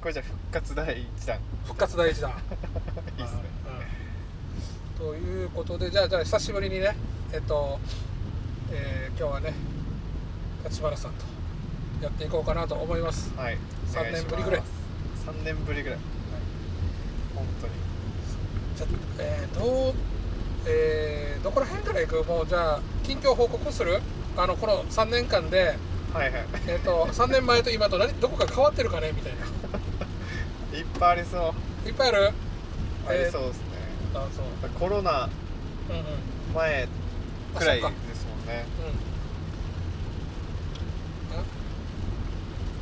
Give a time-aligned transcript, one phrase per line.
[0.00, 1.38] これじゃあ復活第一弾。
[1.64, 2.30] 復活第一弾。
[3.18, 3.42] いいっすね。
[5.00, 5.06] うん。
[5.06, 6.96] ということでじゃあじゃあ久しぶりにね
[7.32, 7.78] えっと、
[8.70, 9.52] えー今日はね
[10.64, 11.24] 立花さんと
[12.02, 13.32] やっていこうかなと思います。
[13.36, 13.58] はい。
[13.86, 14.62] 三年ぶりぐらい。
[15.26, 15.98] 3年ぶりぐらい。
[17.34, 17.72] 本当に。
[18.76, 18.88] じゃあ
[19.18, 19.94] えー、どう
[20.66, 22.28] えー、どこら辺から行く？
[22.28, 24.00] もうじゃあ近況報告する？
[24.36, 25.76] あのこの3年間で
[26.14, 26.46] はいはい。
[26.68, 29.10] えっ、と3年前と今と何どこか変わってるかね？
[29.12, 29.38] みたいな
[30.78, 31.54] いっぱいありそ
[31.84, 31.88] う。
[31.88, 32.32] いっぱいある？
[33.08, 33.64] ありそうですね、
[34.14, 34.70] あそう。
[34.78, 35.28] コロナ
[36.54, 36.88] 前
[37.56, 38.64] くらいあですもんね。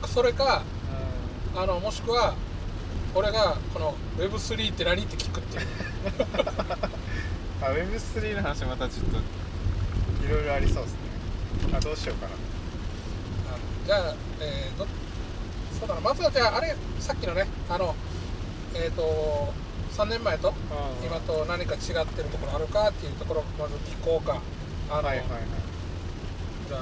[0.02, 0.08] うん。
[0.08, 0.62] それか
[1.54, 2.34] うあのもしくは
[3.14, 5.66] 俺がこの Web3 って何って聞くっていう。
[7.62, 9.06] あ Web3 の話またちょっ
[10.20, 10.98] といろいろありそうですね。
[11.74, 12.32] あどうしようかな。
[12.34, 12.36] あ
[13.86, 14.86] じゃあ、えーど
[15.86, 16.00] そうだな。
[16.00, 17.94] まずはじゃああれさっきのねあの
[18.74, 19.52] えっ、と
[19.92, 20.52] 3年前と
[21.04, 24.40] 今と何か違ってるところあるかっていうところをまず聞こうか。
[24.90, 25.40] あの、はいはいはい
[26.68, 26.80] じゃあ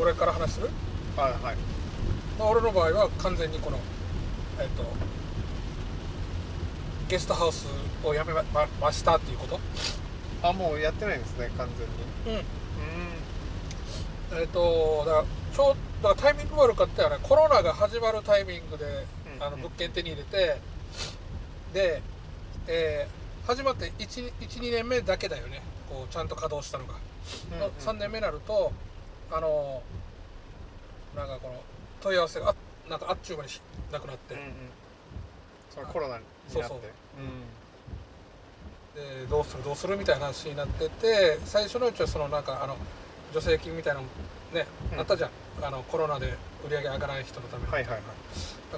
[0.00, 0.60] 俺から話す？
[0.60, 0.70] る、
[1.16, 1.56] はいはい。
[2.38, 3.78] まあ、俺の場合は完全にこの
[4.60, 4.84] えっ、と
[7.08, 7.66] ゲストハウス
[8.04, 9.60] を辞めままましたっていうこと？
[10.42, 11.68] あもうやってないんですね完
[12.24, 12.40] 全に。
[12.40, 14.38] うん。
[14.38, 17.18] うえっ、とだからちょうだからタイミング悪かったよね。
[17.22, 18.84] コロナが始まるタイミングで、
[19.36, 19.42] うん。
[19.42, 20.60] あの物件手に入れて
[21.72, 22.02] で、
[22.66, 25.62] えー始まって12年目だけだよね。
[25.88, 27.70] こうちゃんと稼働したのが、んうんうん。
[27.78, 28.70] 3年目になると
[29.32, 29.82] あの
[31.16, 31.54] なんかこの
[32.00, 32.54] 問い合わせがあ
[32.88, 34.52] なんかあっちゅう間にしなくなって、うんうん。
[35.74, 36.52] そのコロナになって。
[36.52, 36.80] そうそう。
[38.94, 42.76] でどうするどうするみたいな話になってて最初のうちはそのなんかあの
[43.32, 44.06] 助成金みたいなの
[44.52, 45.00] ね、うん。
[45.00, 45.30] あったじゃん
[45.62, 48.02] あのコロナで売り上げ上がらない人のために、はいはいはい。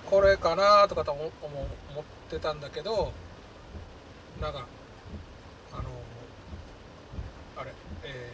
[0.04, 1.30] これかなとかと思っ
[2.30, 3.12] てたんだけど
[4.40, 4.66] なんか
[5.72, 5.82] あの
[7.56, 7.72] あれ
[8.04, 8.30] え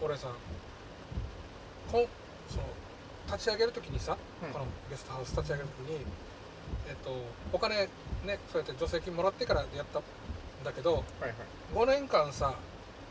[0.00, 0.28] ー、俺さ
[1.92, 2.06] こん
[2.48, 2.62] その
[3.26, 4.52] 立ち上げる時にさ、うん。
[4.52, 5.96] このゲストハウス立ち上げる時に
[6.88, 7.10] えっと
[7.52, 10.02] お金ねそうやって助成金もらってからやったん
[10.64, 11.32] だけどはいはい。
[11.74, 12.54] 5年間さ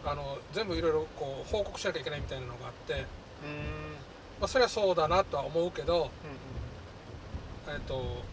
[0.06, 3.06] あの全部いろいろこう報告しなきゃいけないみたいなのがあって、
[4.40, 6.04] まあ、それはそうだなとは思うけど、
[7.68, 8.24] うんえっと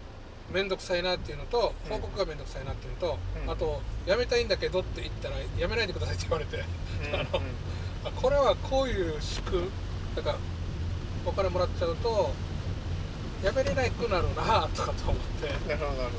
[0.53, 1.93] 面倒くさいなっていうのとうん。
[1.93, 3.51] 報告が面倒くさいなっていうのと、うん。
[3.51, 6.61] あと辞めたいんだけどって言ったら辞めないでくださいって言われてう
[7.11, 7.21] んうん。
[7.21, 7.41] あの
[8.07, 9.71] あこれはこういう仕組み
[10.17, 10.37] だから
[11.25, 12.33] お金もらっちゃうと
[13.45, 15.47] 辞めれなくなるなとかと思って。
[15.69, 16.15] なるほどなる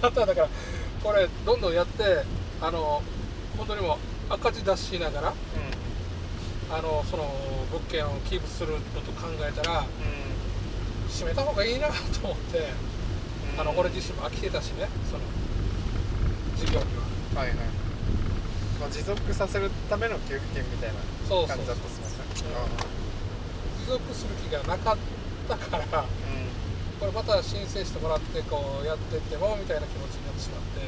[0.00, 0.48] また だから
[1.02, 2.24] これどんどんやって
[2.62, 3.02] あの
[3.58, 3.98] 本当にも
[4.30, 5.34] う赤字出しながら
[6.70, 7.24] あのその
[7.70, 9.86] 物件をキープするのと考えたらうん。
[11.08, 12.58] 閉めた方がいいなと思って。
[12.58, 13.60] うん。
[13.60, 15.22] あの俺自身も飽きてたしねその
[16.58, 16.86] 事業に
[17.34, 17.42] は。
[17.42, 17.56] はいはい。
[18.80, 20.96] まあ持続させるための給付金みたいな
[21.46, 22.16] 感じだったっすもんね。
[23.84, 24.96] 持続する気がなかっ
[25.48, 26.04] たからう
[26.98, 30.80] これまた申請してもらってこうやってってもみたいな気持ちになってしまって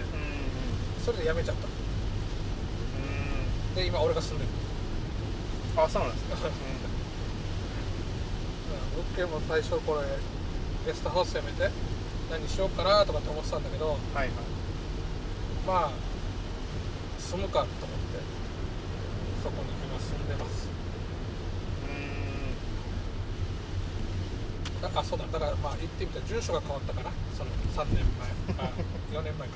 [1.04, 1.66] それでやめちゃった。
[1.66, 1.70] う
[3.72, 3.75] ん。
[3.76, 4.50] で今俺が住んでる。
[4.50, 4.66] うん
[5.76, 6.37] あそうなんですね
[8.97, 10.06] 物件も最初これ
[10.87, 11.69] ゲストハウスやめて
[12.31, 14.31] 何しようかなとかって思ってたんだけどはいはい。
[15.66, 15.92] まあ
[17.19, 18.22] 住むかと思って
[19.42, 20.69] そこに今住んでます。
[24.82, 27.10] うああそうだだからまあ言ってみたら住所が変わったかな。
[27.36, 28.04] その3年
[28.56, 28.70] 前あ
[29.12, 29.54] 4 年前か。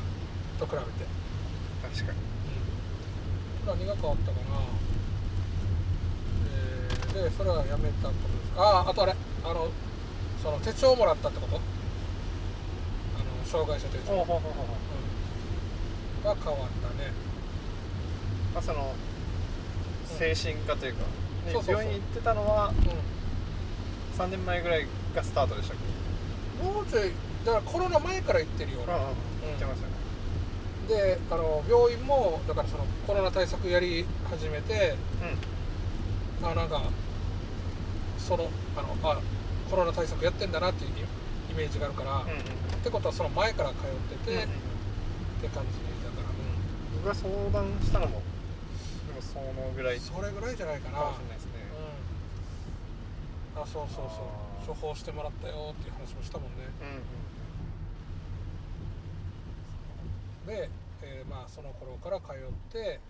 [0.58, 0.84] と比べて。
[1.96, 2.18] 確かに。
[3.70, 3.78] うん。
[3.80, 4.56] 何が変わったかな。
[4.60, 4.89] えー
[7.12, 8.16] でそれはやめたことで
[8.54, 9.14] すあああとあれ。
[9.44, 9.68] あの
[10.42, 11.56] その手帳もらったってこと？
[11.56, 11.64] あの
[13.44, 14.28] 障害者手帳、ほうん、
[16.24, 16.50] が変わったね。
[18.54, 18.94] まあその
[20.06, 21.06] 精神科というか、ね
[21.52, 21.74] そうそうそう。
[21.76, 22.72] 病院行ってたのはう
[24.18, 25.76] 3年前ぐらいがスタートでしたっ
[26.60, 26.64] け？
[26.64, 27.10] んもうちょい
[27.44, 29.06] だからコロナ前から行ってるよ俺うんうん
[29.46, 29.92] 言ってましたね。
[30.88, 34.96] であの病院もだからそのコロナ対策やり始めて
[36.42, 36.82] あなんか
[38.18, 39.20] そのあのあ
[39.70, 40.92] コロナ対策やってんだなっていうイ
[41.52, 42.28] イメージがあるから、うんうん。
[42.30, 42.40] うん
[42.80, 44.46] ってことはその前から通ってて、うんうんっ
[45.42, 46.28] て感じだから、
[46.96, 48.20] 僕が相談したのも
[49.08, 50.98] でもそのぐらいかそれぐらいじゃないかな。
[50.98, 51.52] もしれないですね。
[53.56, 53.62] うん。
[53.62, 54.68] あそうそうそう。
[54.68, 56.68] 処方してもらったよっていう話もしたもんね。
[60.46, 60.56] うんうん。
[60.56, 60.70] で、
[61.02, 63.00] えーまあその頃から通って、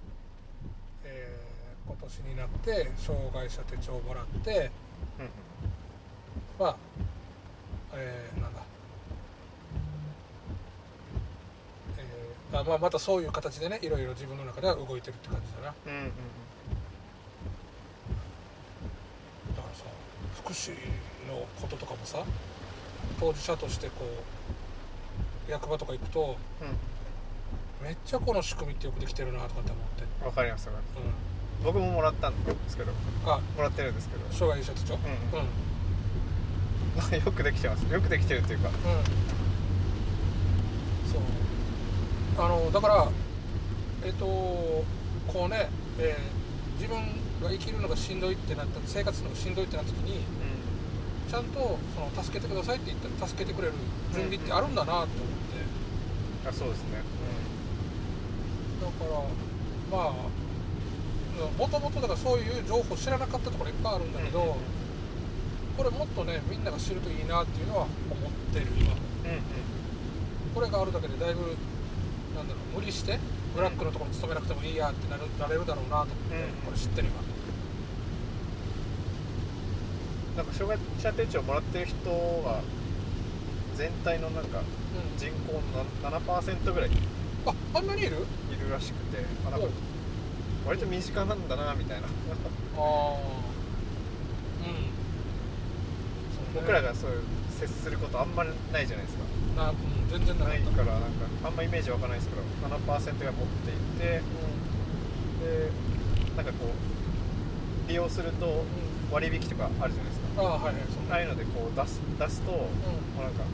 [1.05, 1.59] えー
[1.90, 4.70] 今年になって障害者手帳をもらって、
[5.19, 5.28] うん、
[6.58, 6.76] まあ
[7.92, 8.60] えー、なんだ、
[11.98, 16.06] えーあまあ、またそういう形でねいろいろ自分の中では動いてるって感じだな、うんうんうん、
[19.56, 19.84] だからさ
[20.44, 20.70] 福祉
[21.28, 22.22] のこととかもさ
[23.19, 24.04] 当事者としてこ
[25.48, 26.36] う役場とか行くと、
[27.81, 29.84] うん、めっちゃこの仕組みってよくできてるなとかって思っ
[30.20, 30.25] て。
[30.25, 31.39] わかりますわかります、うん。
[31.64, 32.94] 僕ももらったんですけどん、
[33.26, 33.40] あ。
[33.56, 34.24] もらってるんですけど。
[34.32, 34.94] 障害者手帳？
[34.94, 35.00] うん。
[35.38, 35.44] うん。
[35.44, 35.48] うん
[37.24, 37.82] よくできてます。
[37.84, 38.68] よくできてるっていうか。
[38.68, 38.74] うん。
[41.10, 42.44] そう。
[42.44, 43.08] あのだから
[44.04, 44.84] えっ、とこ
[45.46, 45.68] うね、
[45.98, 46.40] えー
[46.80, 46.96] 自分
[47.42, 50.24] が生きるのがしんどいってなった生活するのがしんどいってなった時に
[51.28, 53.74] ちゃんとその助けてくださいって言ったら助けてくれる
[54.14, 55.28] 準備ってあるんだなって思っ
[56.48, 57.04] て、あそうですね。
[58.80, 59.20] だから
[59.92, 60.14] まあ
[61.48, 64.56] もともとだからそういう情報知らなかったところいっぱいあるんだけど、
[65.76, 67.90] これもっとねみんなが知るといいなっていうのは思
[68.28, 69.42] ってる今うんうん
[70.54, 71.56] これがあるだけでだいぶ
[72.34, 73.19] なんだろう無理して
[73.54, 76.52] ブラックのところに勤めなくてもいいやってなるなれるだろうなと思って、うん。
[76.66, 77.14] これ知ってれば。
[80.36, 82.62] なんか障害者手帳もらってる人は
[83.76, 85.19] 全体のなんかうん。
[85.19, 85.84] 人口の
[86.20, 86.93] 7%ぐらいい
[87.46, 88.10] ああんなにいる？
[88.10, 89.66] るらしくてあなんか
[90.66, 92.06] 割と身近なんだなみたいな。
[92.06, 92.10] あ
[92.78, 94.90] あうん。
[96.54, 97.22] 僕らがそういう
[97.60, 99.24] 接することあんまりないじゃないですか。
[99.56, 99.76] な、うん、
[100.10, 101.06] 全然ないからなんか
[101.44, 104.22] あんまイメージわかんないですけど7%が持っていて
[105.40, 105.70] で
[106.36, 108.64] なんかこう利用すると
[109.10, 110.42] 割引とかあるじゃないですか。
[110.42, 110.74] うん、ああはいはい
[111.10, 112.60] ああいうのでこう出す出すともう
[113.18, 113.44] うなんか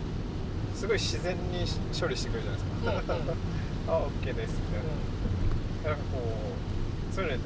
[0.75, 1.65] すごい自然に
[1.99, 3.33] 処理してくれるじゃないですか、うんうん。
[3.89, 4.85] あ OK ですみたい
[5.85, 6.56] な、なんかこう
[7.17, 7.39] そういうの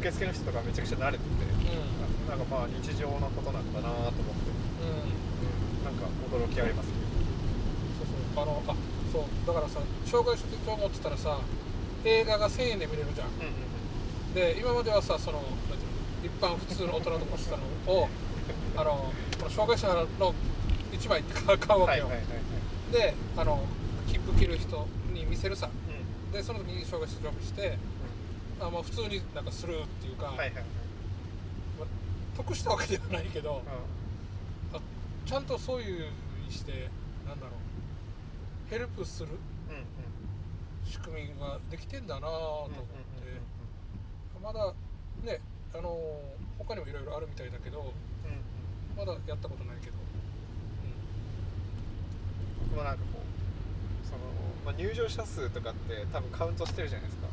[0.00, 2.26] 受付の人とかめちゃくちゃ慣れててうん。
[2.26, 4.50] ななんかまあ日常のことなんだなと思って、
[4.82, 5.06] うん。
[5.06, 5.86] うん。
[5.86, 6.94] なんか驚きありますね。
[8.02, 8.42] そうそう。
[8.42, 8.74] あのあ
[9.12, 9.46] そう。
[9.46, 11.38] だからさ障害者手帳持ってたらさ
[12.04, 13.28] 映画が1000円で見れるじゃん。
[13.28, 13.72] うんうん
[14.34, 15.42] で今まではさその
[16.24, 17.62] 一般普通の大人とかしてたの
[17.92, 18.08] を
[18.78, 19.88] あのこの障害者
[20.18, 20.34] の
[20.90, 22.92] 1枚って 買うわけよ、はいはいはいはい。
[22.92, 23.62] であの
[24.08, 25.68] 切符切る人に見せるさ。
[25.68, 26.32] うん。
[26.32, 27.78] でその時に障害者手帳見して
[28.66, 30.54] あ、まあ、普通になんかするっていうか、はいはいはい。
[31.78, 31.86] まあ
[32.36, 33.62] 得したわけではないけど
[35.26, 36.00] ちゃんとそういうふ
[36.42, 36.88] うにして
[37.26, 39.42] なんだろうヘルプするんうんうん。
[40.84, 42.74] 仕組みができてんだなと思って、
[44.42, 44.72] まだ
[45.24, 45.40] ね
[45.74, 45.98] あの
[46.58, 47.92] 他にもいろいろあるみたいだけどうんうん。
[48.96, 49.96] まだやったことないけど、
[52.68, 54.18] 僕もなんかこうその、
[54.66, 57.28] まあ、入場者数とかって多分カウントしてるじゃないですか。
[57.28, 57.31] うん、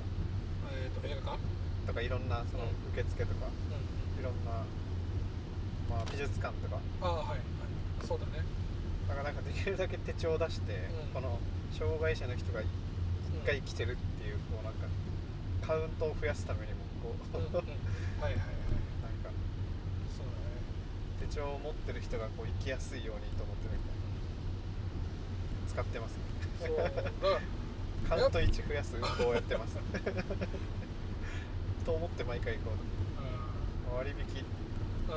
[0.89, 1.39] と映画館、
[1.87, 2.93] とかいろんなそのうん。
[2.93, 4.65] 受付とかうん、いろんな、
[5.89, 6.79] まあ、美術館とか。
[7.01, 7.39] ああはいはい。
[8.07, 8.43] そうだね。
[9.07, 11.13] だからなんかできるだけ手帳を出して、うん。
[11.13, 11.39] この
[11.77, 12.65] 障害者の人が一
[13.39, 13.45] うん。
[13.45, 14.87] 回来てるっていうこうなんか
[15.65, 17.63] カウントを増やすためにもこう、うんうんはい
[18.23, 18.37] はいはい。
[19.01, 19.31] なんか
[20.15, 21.27] そうだね。
[21.29, 23.89] 手帳を持ってる人がこう行きやすいようにと思ってなんか
[25.69, 26.19] 使ってますね
[26.59, 26.89] そうだ
[28.07, 29.75] カウント1増やす運動をやってます。
[31.85, 32.73] と思って毎回こう。
[33.95, 34.19] 割引う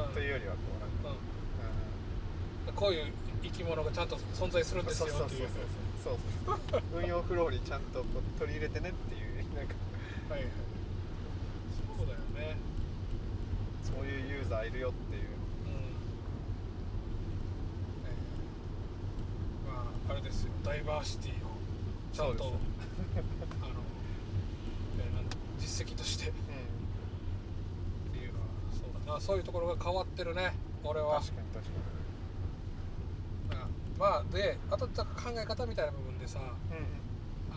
[0.03, 0.59] んうんというよりはこ
[1.03, 1.13] うな。
[1.13, 1.15] ん。
[1.15, 1.19] か、
[2.69, 2.75] うん。
[2.75, 3.13] こういう
[3.43, 5.49] 生き物がちゃんと存在するんですそうそうそうよっていう。
[6.03, 6.83] そうそうそう。
[7.01, 8.05] 運用フローにちゃんと
[8.39, 9.23] 取り入れてねっていう
[9.55, 9.75] なんか。
[10.31, 10.51] はいはい。
[11.97, 12.19] そうだよ
[12.51, 12.57] ね。
[13.85, 15.23] そういうユーザーいるよっていう。
[15.23, 15.27] うん。
[18.07, 20.51] えーまああれですよ。
[20.65, 21.42] ダイバーシティを
[22.13, 22.55] ちゃんとあの、
[24.99, 26.29] えーなんだ実績として。
[26.29, 29.15] っうていうのはそうだ。
[29.15, 30.53] なそういうところが変わってるね。
[30.85, 31.21] 俺んは。
[31.21, 31.71] 確かに確か
[33.99, 36.47] まあまあであと考え方みたいな部分でさにうん。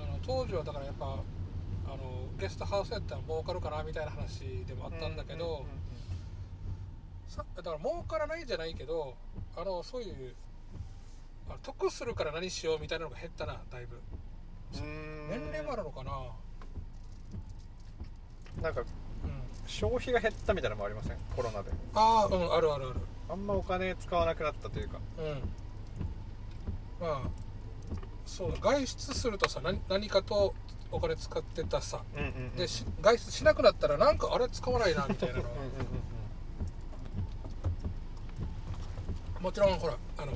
[0.01, 5.65] あの当時はだからやっぱあのゲストハウスやったら儲かるかなみたいな話でもあったんだけど、
[7.55, 9.15] だから儲からないじゃないけど
[9.55, 10.35] あのそういう
[11.63, 14.01] 得するから何しようみたいなのが減ったなだいぶ
[14.82, 16.12] 年齢もあるのかな。
[18.62, 18.88] なんかうん。
[19.67, 21.17] 消費が減ったみたいなのもありません？
[21.36, 21.72] コロナで。
[21.94, 22.96] ああうんあるあるある。
[23.29, 25.00] あんまお金使わなくなったというか。
[25.17, 25.25] うん。
[27.08, 27.29] まあ
[28.25, 30.53] そうだ外出するとさ何何かと
[30.91, 32.01] お金使ってたさ。
[32.15, 35.41] うんうんうんでし外出しなくなったらなんかあれ使わないなみたいなの
[39.39, 39.44] うん。
[39.44, 40.32] もちろんほらあの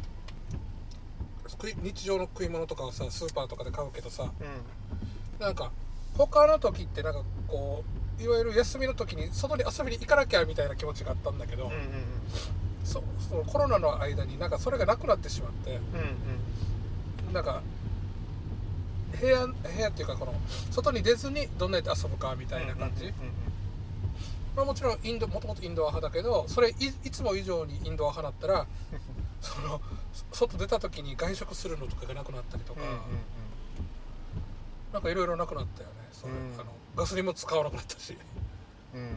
[1.62, 5.46] 食い日常の食い物とかをさスーパーとかで買うけどさうん。
[5.46, 5.72] なんか
[6.18, 7.84] 他の時ってなんかこ
[8.20, 11.84] ういわゆる休みの時に外に遊びに行かなきゃみたいな気持ちがあったんだけど、うんうんうん。
[12.84, 17.34] そそのコロナの間になんかそれがなくなってしまってうんうん。
[17.34, 17.62] なんか
[19.20, 20.34] 部屋部屋っていうかこの
[20.72, 23.14] 外に出ずにどんなやって遊ぶかみたいな感じ、うんうん。
[24.56, 26.74] まあ、もちろんインドもともとインドア派だけどそれい
[27.04, 28.66] いつも以上にインドア派だったら
[29.42, 29.82] その
[30.32, 33.02] そ外出た時に外食するのとかがなくなったりとか、うんうんうん。
[34.94, 35.96] なんかいろいろなくなったよね。
[36.12, 36.54] その、うん。
[36.56, 38.18] あのガソリンも使わなくなったし、
[38.94, 39.00] うん。
[39.00, 39.08] うん。
[39.08, 39.14] うん、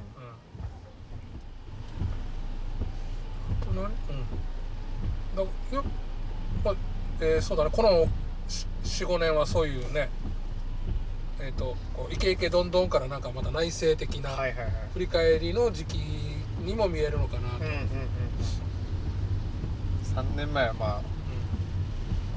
[3.62, 3.85] あと何？
[3.85, 3.91] うん。
[5.37, 5.85] だよ
[6.64, 6.75] まあ
[7.21, 7.71] えーそうだね。
[7.73, 8.07] この
[8.85, 10.11] 45年はそういうね
[11.41, 14.73] えっ、とこうイケイケどんどんからなんかまた内省的なはいはいはい。
[14.93, 17.88] 振り返りの時期にも見えるのかなと、うんうんうんうん
[20.14, 21.02] 3年前はまあ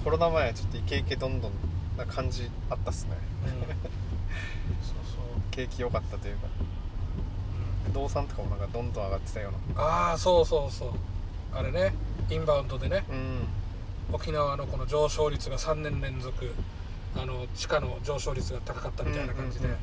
[0.03, 1.51] コロナ前はちょっとイケイケどんどん
[1.97, 3.11] な感じあったっすね。
[3.45, 3.51] うん。
[3.51, 3.75] う んそう
[5.05, 5.41] そう。
[5.51, 6.47] 景気良かったというか。
[7.87, 10.89] 不動産とかもなんかどんどん上がってたようああそうそうそう。
[11.53, 11.93] あれね。
[12.29, 13.03] インバウンドでね。
[13.09, 13.47] なうん。
[14.13, 16.53] 沖縄のこの上昇率が3年連続
[17.15, 19.77] あの地価の上昇率が高かったみたいな感じで、うんうん。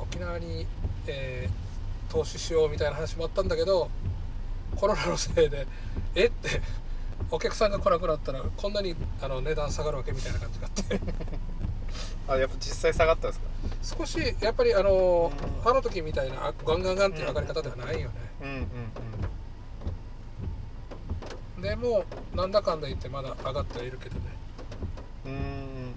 [0.00, 0.66] 沖縄に、
[1.06, 1.68] えー
[2.08, 3.90] 投資しようみたいな話もあったんだけど
[4.76, 5.66] コロナのせいで
[6.14, 6.62] えって
[7.30, 10.96] お客さんが来なくなったらこんなにあの値段下がるわけみたいな感じがあって。
[10.96, 11.14] う ん
[12.30, 13.40] あやっぱ実際下がったんです
[13.96, 13.98] か？
[14.00, 15.32] 少しやっぱりあの
[15.64, 18.68] うんあの時みたいなあガンガンガンっていう上がり方ではないよね、うんうん
[21.62, 22.04] でも
[22.34, 24.20] なんだかんだ言ってまだ上がってはいるけどね。
[25.26, 25.94] うんうんうん。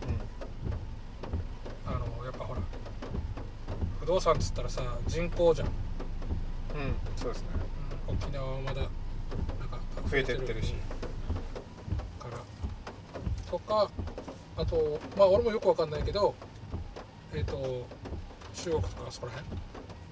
[1.85, 2.61] あのやっぱほら
[3.99, 5.73] 不動産っつったらさ人口じゃん、うん
[7.15, 7.47] そうですね。
[8.07, 8.87] うん沖縄はまだなん
[9.69, 9.77] か
[10.09, 10.73] 増えてってるし。
[10.73, 10.90] から
[13.51, 13.89] とか
[14.57, 16.33] あとまあ俺もよくわかんないけど
[17.33, 17.85] えっ、と
[18.55, 19.33] 中国とかそこら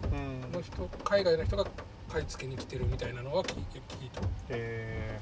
[0.10, 0.52] 辺うん。
[0.52, 1.66] の人海外の人が
[2.12, 5.20] 買い付けに来てるみたいなのは聞い聞いた、え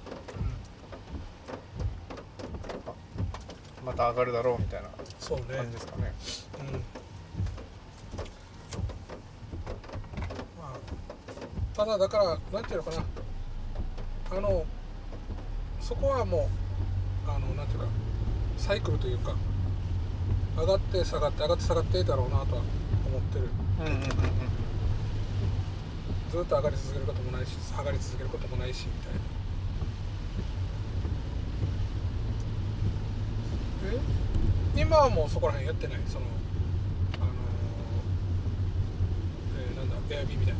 [3.81, 5.45] ー、また上がるだろうみたいなそうね。
[5.57, 6.13] 感じですかね。
[6.59, 6.73] うん。
[10.59, 13.03] まあただだからなんていうのかな。
[14.37, 14.65] あの
[15.81, 16.49] そこはも
[17.27, 17.85] うあのなんていうか
[18.67, 19.33] サイクルというか
[20.57, 22.61] 上がって下がって上がって下がってだろうなとは
[23.07, 23.47] 思ってる。
[23.79, 24.09] うんうんうんうん。
[26.29, 29.19] ずっと上がり続けることもないし下がり続けることもないしみたいな。
[34.75, 35.99] え今はもうそこら辺やってない。
[36.07, 36.25] その
[37.15, 37.25] あの
[39.59, 40.59] えーなんだエアビーみたいな。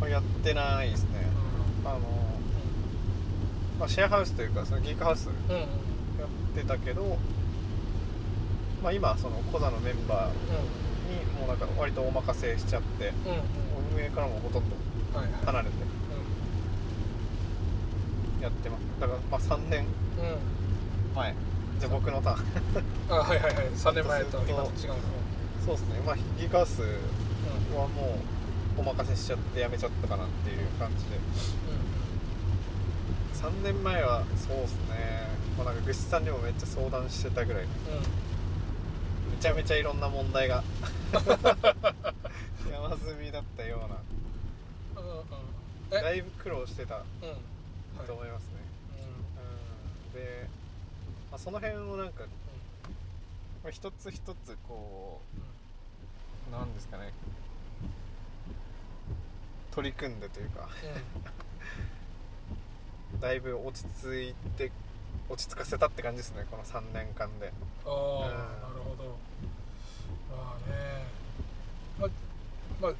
[0.00, 1.26] まあやってないですね。
[1.84, 1.98] あの、
[3.80, 5.28] まあ、シェアハウスというかそのギークハウス。
[5.28, 5.66] うんうん
[6.24, 7.18] ってたけど、
[8.82, 13.40] まあ、今そのコザのメンバーにもうなんか割とお任せしちゃってうんうん。
[13.96, 14.76] 運営からもほとんど
[15.44, 15.74] 離れて
[18.42, 18.82] やってます。
[19.00, 19.84] だからまあ3年
[20.18, 20.24] うん。
[20.24, 20.36] うん
[21.14, 21.34] 前。
[21.80, 22.44] じゃあ僕のターン。
[23.10, 23.66] あはいはいはい。
[23.68, 24.96] 3年前と今と違うの。
[25.64, 25.76] そう。
[25.76, 26.00] ですね。
[26.06, 28.18] まあギークハウスうんはも
[28.78, 31.16] うお任せしちゃってやめちゃったかなっていう感じで。
[33.34, 35.25] 3年前はそうですね
[35.56, 37.62] まあなんかぐっさんにもめっちゃ相談してたぐらい。
[37.62, 38.04] めうんうん
[39.38, 40.64] ちゃめちゃいろんな問題が。
[41.12, 43.82] 山積みだったよ
[44.94, 45.02] うな。
[45.02, 45.24] うんうん
[45.90, 46.18] だえ？
[46.18, 47.02] いぶ苦労してたうん。
[47.02, 47.04] は
[48.02, 48.06] い。
[48.06, 48.48] と思いますね、
[50.14, 50.48] うん、で、
[51.30, 52.24] まあ、その辺をなんか
[53.62, 55.20] まあ一つ一つこ
[56.48, 57.12] うなんですかね。
[59.72, 60.68] 取り組んでというか。
[63.12, 63.20] うん。
[63.20, 64.72] だいぶ落ち着いて
[65.28, 67.52] 落ち着かせたって感じですねこの3年間で。
[67.84, 68.22] ああ、うん。
[68.22, 68.36] なる
[68.84, 69.16] ほど。
[70.30, 71.06] まあね。
[71.98, 72.10] まあ
[72.80, 72.92] まあ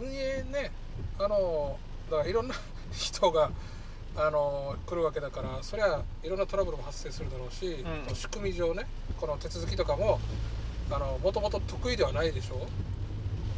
[0.00, 0.70] 運営ね。
[1.18, 1.78] あの
[2.10, 2.54] だからいろんな
[2.92, 3.50] 人が
[4.16, 7.84] あの来るわけだからそりゃいろんなトラブルも発生するだろうし、ん。
[8.04, 8.86] この仕組み上ね
[9.20, 10.18] この手続きとかも
[10.90, 12.66] あのもともと得意ではないでしょ？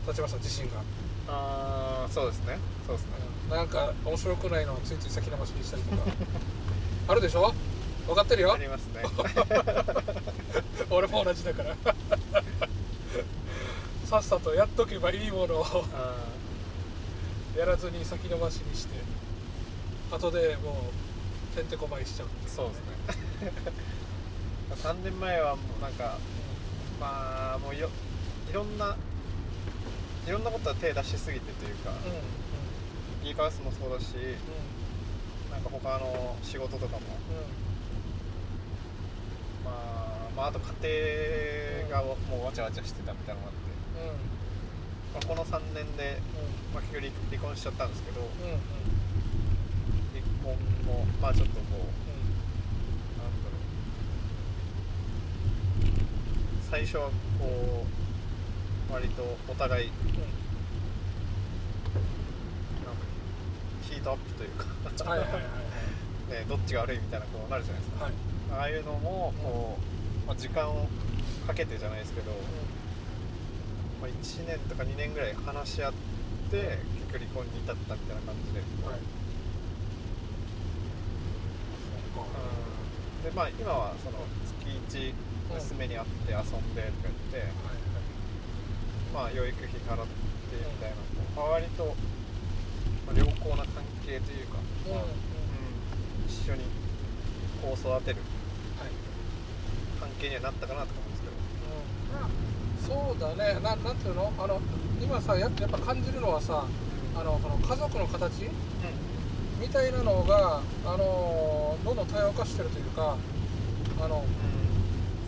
[0.06, 0.80] 立花さん自身が、
[1.28, 2.59] ああそうですね。
[2.87, 3.11] そうですね。
[3.44, 3.56] うん。
[3.56, 6.02] なんか面白くないのをついつい先延ばしにしたりとか。
[7.09, 7.54] あるでしょ？
[8.06, 8.52] 分かってるよ。
[8.52, 9.02] ありますね。
[10.90, 11.76] 俺も同じだから。
[14.06, 16.26] さっさとやっとけばいいものをあ
[17.59, 18.94] やらずに先延ばしにして
[20.11, 20.90] 後でも
[21.52, 22.78] うてんてこまいしちゃうーそうです
[23.47, 23.52] ね。
[24.82, 26.18] 3年前はもうなんか
[27.00, 27.88] まあもうよ
[28.50, 28.97] いろんな
[30.26, 33.25] いろんなことは手出しすぎてというかうんうん。
[33.25, 37.72] ギーカースもそうだしうなんか他の仕事とかもんうん
[39.64, 43.71] まあ、まあ、あと家庭がもうわちゃわちゃしてたみたいなのがあって、
[45.14, 46.19] まあ、この3年で、
[46.73, 48.21] まあ、結局離離婚しちゃったんですけど。
[48.21, 48.52] うんうん。
[48.54, 48.61] うん
[50.12, 51.76] 離婚もまあちょっとこう
[53.19, 53.57] なんだろ
[55.88, 56.71] う。
[56.71, 57.87] 最初はこ
[58.90, 59.95] う割とお互いなん
[62.95, 63.00] か
[63.83, 64.66] ヒートアップというか。
[65.11, 65.42] はいはいはいはい。
[66.31, 68.04] ね、どっちが悪いみたいなこうなるじゃないですか。
[68.04, 68.12] はい
[68.52, 69.78] ああいうのもこ
[70.25, 70.87] う、まあ、時間を
[71.47, 72.30] かけてじゃないですけど、
[74.00, 75.92] まあ、1年とか2年ぐらい話し合っ
[76.50, 76.78] て
[77.11, 79.00] 結局離婚に至ったみたいな感じで、はい。
[83.25, 84.66] でまあ今はその月
[84.99, 85.14] 1
[85.54, 87.73] 娘に会って遊んでとか言って、はい
[89.12, 90.97] まあ養育費払ってみたいな、
[91.37, 91.94] まあ、割と、
[93.06, 94.56] まあ、良好な関係というか、
[94.88, 95.11] まあうん、
[96.26, 96.64] 一緒に
[97.61, 98.16] 子を育てる
[100.23, 103.59] 係にはなったかなと思うんですけど、そうだね。
[103.61, 104.33] ななんていうの？
[104.38, 104.61] あの
[105.02, 106.64] 今さややっぱ感じるのはさ
[107.17, 108.49] あのその家族の形？
[109.61, 113.17] みたいなのがあのどんどん多様化してるというか
[114.00, 114.25] あの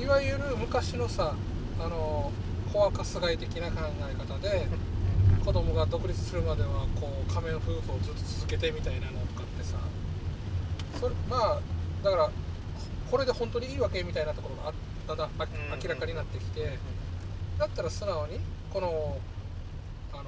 [0.00, 1.34] いわゆる昔のさ
[1.80, 2.32] あの
[2.72, 4.66] コアカスガイ的な考え方で
[5.44, 9.78] 子供が独立するまではこう仮面夫婦をずっと続けてみたいなのとかってさ。
[11.00, 11.60] それまあ
[12.02, 12.30] だから
[13.10, 14.72] これで本当にいいわけみたいなところがあ
[15.08, 15.30] だんだん
[15.82, 16.78] 明らかになってきて。
[17.58, 18.40] だったら素直に
[18.72, 19.18] この
[20.12, 20.24] あの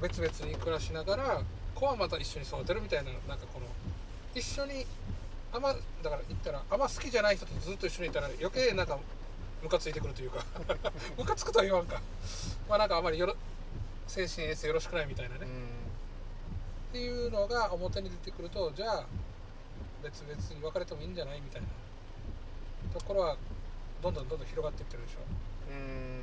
[0.00, 1.42] 別々に暮らしながら
[1.74, 3.66] 子はまた一緒に育てるみたいななんかこの
[4.34, 4.86] 一緒に
[5.52, 8.98] あんまだから言ったらあんま好きじゃない人とずっと一緒にいたら余計なんか
[9.62, 10.44] ムカついてくるというか。
[11.16, 12.00] ムカつくとは言わんか。
[12.68, 13.34] まあなんかあまりよろ
[14.06, 15.48] 精神衛生よろしくないみたいなね、うん。
[15.48, 15.48] っ
[16.92, 19.06] ていうのが表に出てくるとじゃあ
[20.06, 21.66] 別々に別れてもいいんじゃないみたいな
[22.94, 23.36] ところは
[23.98, 25.26] どんどんどんどん広がっていってるでしょ
[25.66, 26.22] うん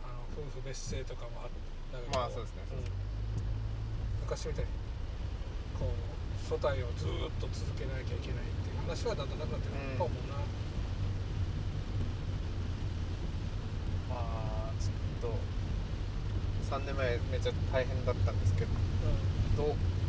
[0.00, 1.52] あの夫婦別姓とかもあ
[1.92, 4.72] なんかこまあそうですねうん昔みたいに
[5.76, 5.92] こう
[6.48, 10.40] 初代をずっと続けなきゃいけないっていう話はだんだんなくなってくると思うな、
[14.08, 15.36] まあちょっと
[16.72, 18.72] 3年前めっちゃ大変だったんですけど
[19.60, 19.99] うんどう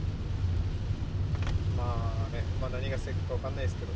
[1.81, 3.91] まあね、まあ、何が正解かわかんないですけど、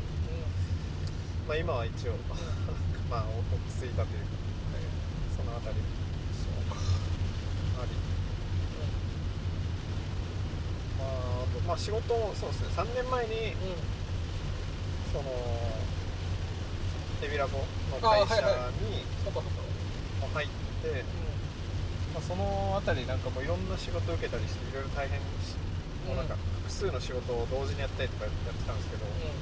[1.48, 2.17] まあ、今は一応
[3.10, 4.41] まあ落ち着いたというか
[5.38, 5.78] そのあたり
[6.34, 6.82] そうか、
[7.82, 7.93] あり
[10.98, 12.67] まああとまあ仕事もそうですね。
[12.76, 13.41] 3年前にうん。
[13.41, 13.95] うん
[15.15, 15.32] その
[17.24, 17.63] エビラボの
[18.04, 19.08] 会社あはいはに
[20.36, 20.48] 入っ
[20.84, 21.04] て、
[22.12, 25.56] まあ、そのあたりなんかもういろんな仕事を受けたりしていろいろ大変し、
[26.04, 29.13] もうなんか複数の仕事を同時にやったりとかやってたんですけど、うん。
[29.13, 29.38] うん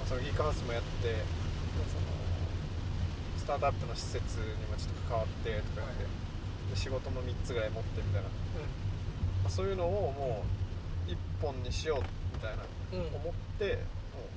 [0.00, 1.20] まあ、そのギークハウスもやって
[1.84, 2.08] その
[3.36, 6.04] スタートアップの施設にもちょっと関わってとかやって、
[6.72, 8.28] で仕事も3つぐらい持ってみたいな、
[9.44, 10.44] まあ、そういうのをも
[11.06, 13.00] う一本にしようみたいなうん。
[13.00, 14.32] うん思ってもう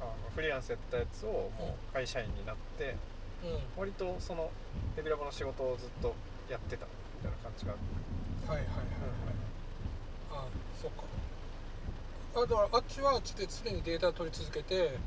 [0.00, 2.96] あのフリーランスやってたやつをもう会社員になって
[3.44, 3.80] うん。
[3.80, 4.50] 割とその
[4.98, 6.14] エビラボの仕事をずっと
[6.50, 8.50] やってたみたいな感じがあって。
[8.50, 9.55] はいはいはいはい
[10.36, 10.44] あ
[10.80, 11.04] そうか。
[12.36, 14.98] あだからあっちはあっちで常にデータを取り続けて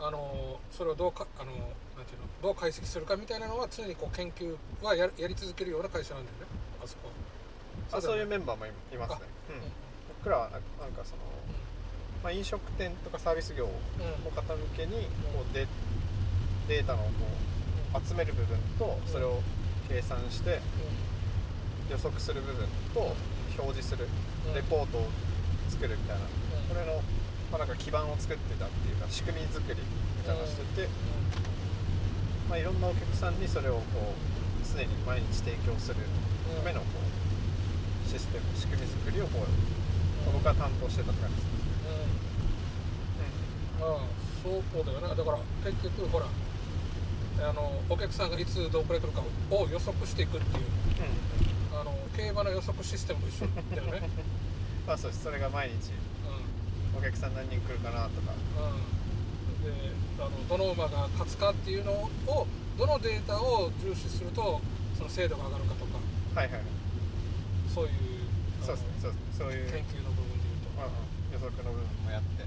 [0.00, 1.58] あのそれをどうかあのなん
[2.06, 6.46] ていうのどう解析するかみたいなのは常にこう研究はややり続けるような会社なんだよね。
[6.82, 7.08] あそこ
[7.90, 7.98] は。
[7.98, 9.18] あそういうメメンバーもいいますね、
[9.50, 9.54] うん。
[9.56, 9.62] うん。
[10.18, 10.60] 僕らはなん
[10.92, 11.22] かその、
[12.22, 14.34] まあ、飲食店とかサービス業のうん。
[14.34, 14.92] 方向けに
[15.34, 15.66] こうデ
[16.68, 17.08] データのこ
[17.98, 19.40] う集める部分とそれを
[19.88, 20.60] 計算して
[21.90, 23.00] 予測する部分と
[23.58, 24.10] 表示するうん
[24.54, 25.08] レポートを
[25.68, 26.24] 作るみたいな。
[26.68, 27.00] これの、
[27.50, 30.88] まあ、なんか基盤を作ってたっていうか仕組み作りみたいなしてて、
[32.48, 41.58] まあ、いろんなお客さんにそれをこう常に毎日提供するためのこうシステム仕組み作りをこう僕は担当してたって感じですね
[43.80, 44.00] まあ
[44.44, 45.14] そうだよな。
[45.14, 46.26] だから結局ほら
[47.48, 50.64] あのお客さんがいつどこへ来るかを予測していくっていう。
[50.64, 51.47] うん、
[52.18, 54.10] 競馬の予測システムと一緒だよね。
[54.84, 55.22] まあそうです。
[55.22, 55.94] それが毎日
[56.26, 56.98] うん。
[56.98, 58.34] お客さん何人来るかなとか。
[58.58, 59.62] うん。
[59.62, 59.70] で
[60.18, 62.10] あのどの馬が勝つかっていうのを
[62.76, 64.60] どのデータを重視すると
[64.98, 65.98] その精度が上がるかとか。
[66.34, 66.62] はいはい。
[67.72, 67.92] そういう
[68.66, 68.88] そうですね。
[69.00, 69.30] そうですね。
[69.38, 70.88] そういう、研究の部分でいうと、まあ
[71.32, 72.42] 予測の部分もやって。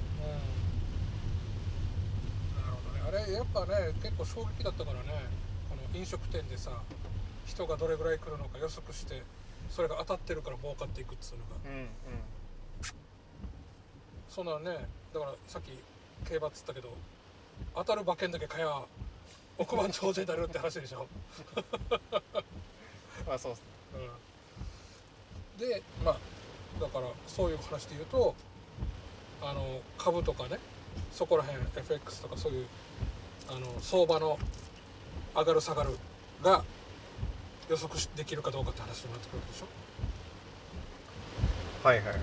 [2.59, 3.07] なるほどね。
[3.07, 5.31] あれやっぱね結構衝撃だったからね。
[5.69, 6.71] この飲食店でさ
[7.45, 9.23] 人がどれぐらい来るのか予測して
[9.71, 11.55] それが当たってるから儲かっていくっつうのが。
[11.65, 11.87] うんうん。
[14.29, 15.71] そんなねだからさっき
[16.27, 16.93] 競馬っつったけど
[17.75, 18.83] 当たる馬券だけ買や
[19.57, 21.05] 億万長者になるって話でしょ、
[23.27, 23.61] まあそうっす。
[25.59, 26.17] うん、でまあ
[26.79, 28.33] だからそういう話で言うと
[29.41, 30.59] あの株とかね
[31.11, 32.67] そこら辺 FX とかそういう
[33.49, 34.39] あの相場の
[35.35, 35.97] 上がる下がる
[36.41, 36.63] が
[37.71, 39.67] 予測しできるかどうかって話になってくるでしょ？
[41.87, 42.17] はいはいはい。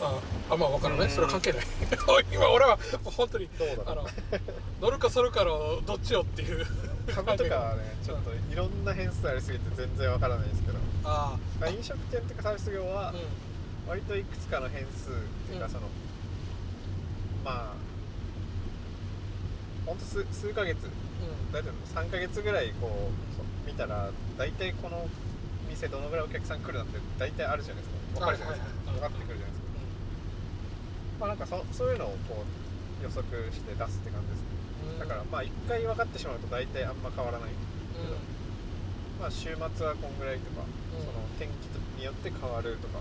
[0.00, 1.08] ああんま分からない。
[1.08, 1.12] うん。
[1.12, 1.64] それは関係ない。
[2.32, 4.06] 今俺は本当にどうだあの
[4.80, 6.66] 乗るかそるかのどっちよっていう。
[7.14, 13.12] 株とかはねちょっといろんな変数ありすぎて全然わからないですけど、あまあ飲食店とかサービス業は
[13.86, 15.12] 割といくつかの変数っ
[15.48, 15.72] ていうかうん。
[15.72, 15.82] その、
[17.44, 17.77] まあ
[19.88, 20.76] ほんと数数ヶ月。
[20.84, 20.90] う
[21.50, 25.08] 大体3ヶ月ぐらいこう見たら大体この
[25.68, 28.20] 店どのぐらいお客さん来るなんて大体あるじゃないですか。
[28.20, 29.16] 分かるじゃないですか、はいはいはい。
[29.16, 29.68] 分かってくるじゃないですか。
[31.18, 34.52] まあなんかそそういうのをこう予測して出すって感じですね。
[34.92, 34.98] ん。
[35.00, 38.12] だからまあ一回分かってしまうと大体あんま変わらないうん。
[39.16, 41.00] まあ週末はこんぐらいとか、うん。
[41.00, 43.00] その天気によって変わるとか、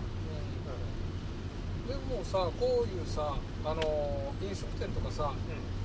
[1.87, 5.76] でもさこういうさあの飲食店とかさう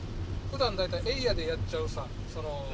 [0.53, 2.67] 普段大体エリアでやっちゃうさその、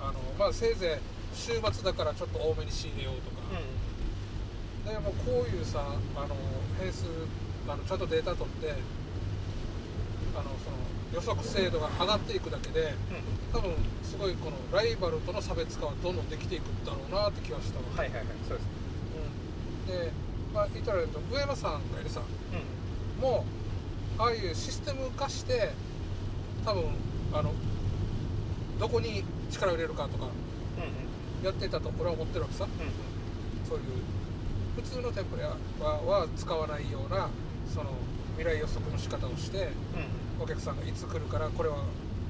[0.00, 5.78] あのまあせいぜい週末だからちょっと多めに仕入れようとか、でもこういうさ
[6.16, 6.34] あの
[6.80, 7.06] 変数
[7.68, 8.74] あのちゃんとデータ取って
[10.34, 10.76] あのその
[11.14, 12.94] 予測精度が上がっていくだけで
[13.52, 13.72] 多分
[14.02, 18.68] すごいこのライバルとの差別化はどんどんできていくんだろうなって気はしたわ、はいはいはいそうです。
[19.86, 20.12] うん、で
[20.52, 22.20] まあ言ったら上山さんがいるさ。
[23.20, 23.46] も
[24.18, 25.70] うああいうシステム化して
[26.64, 26.84] 多分
[27.32, 27.52] あの
[28.78, 31.44] どこに力を入れるかとかうんうん。
[31.44, 32.64] やってたと俺は思ってるわけさ。
[32.64, 32.70] うん
[33.68, 33.84] そういう
[34.76, 37.30] 普通の店舗ではは使わないような
[37.72, 37.90] その
[38.36, 39.70] 未来予測の仕方をして
[40.38, 41.76] うんお客さんがいつ来るからこれは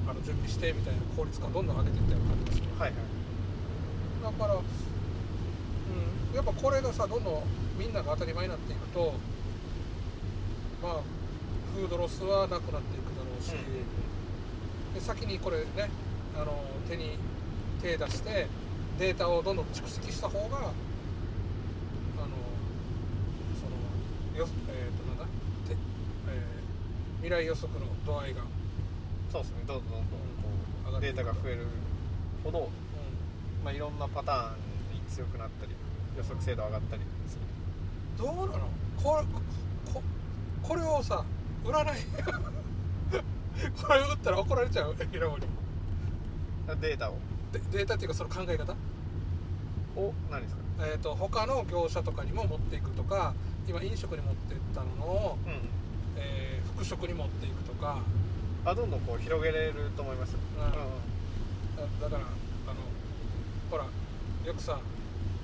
[0.07, 2.67] あの準備してみたいな効率化をどんどん上げていったような感じですね。
[2.79, 2.99] はいはい。
[4.23, 7.43] だから、うん、やっぱこれがさどんどん
[7.77, 9.13] みんなが当たり前になっていくと
[10.81, 11.01] まあ
[11.75, 13.51] フードロスはなくなっていくだろうし、
[14.95, 15.89] で先にこれね
[16.35, 17.17] あの手に
[17.81, 18.47] 手出して
[18.97, 20.71] データをどんどん蓄積した方があの
[23.59, 25.25] そのよえっ、となんだ？
[25.67, 25.75] て、
[26.29, 26.65] えー
[27.25, 28.47] 未来予測の度合いが、うん
[29.31, 29.57] そうですね。
[29.65, 30.01] どんどんどんどん
[30.91, 31.65] こうデータが増える
[32.43, 32.69] ほど、う
[33.63, 34.55] まあ、いろんなパターン
[34.93, 35.71] に強くなったり
[36.15, 37.01] 予測精度上がったり。
[37.27, 37.37] す
[38.19, 38.69] るん、どうなの？
[39.03, 39.23] これ
[39.93, 40.01] こ
[40.61, 41.25] これをさ
[41.65, 41.85] 占い
[43.85, 45.43] これを打ったら怒られちゃう 平森。
[46.81, 47.17] データを。
[47.51, 48.73] でデータっていうかその考え方？
[49.97, 50.61] を何ですか？
[50.79, 53.33] えー、と他の業者とかにも持っていくとか
[53.67, 55.51] 今飲食に持ってったのを、うん。
[56.17, 57.99] えー服飾に持っていくとか。
[58.65, 60.35] あどんどんこう広げれると思います。
[60.35, 62.01] うん。
[62.01, 62.79] だだからあの
[63.71, 63.85] ほら
[64.45, 64.79] よくさ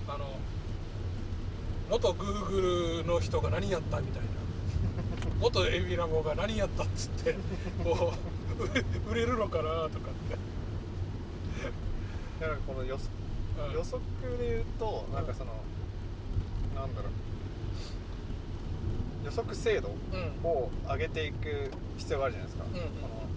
[0.08, 0.26] あの
[1.90, 2.62] 元グーグ
[3.04, 4.28] ルの人が何やったみたいな
[5.42, 7.36] 元エビラボが何やったっつって
[7.84, 8.14] こ
[9.08, 10.38] う売れるのかなとかって、
[12.40, 13.12] だからこの予測
[13.68, 13.74] うん。
[13.74, 14.02] 予測
[14.38, 15.52] で言うとなんかその
[16.76, 17.12] なんだろう。
[19.26, 20.50] 予測精度うん。
[20.50, 22.82] を上げていく必要があるじゃないですか、うんうん。
[23.02, 23.28] この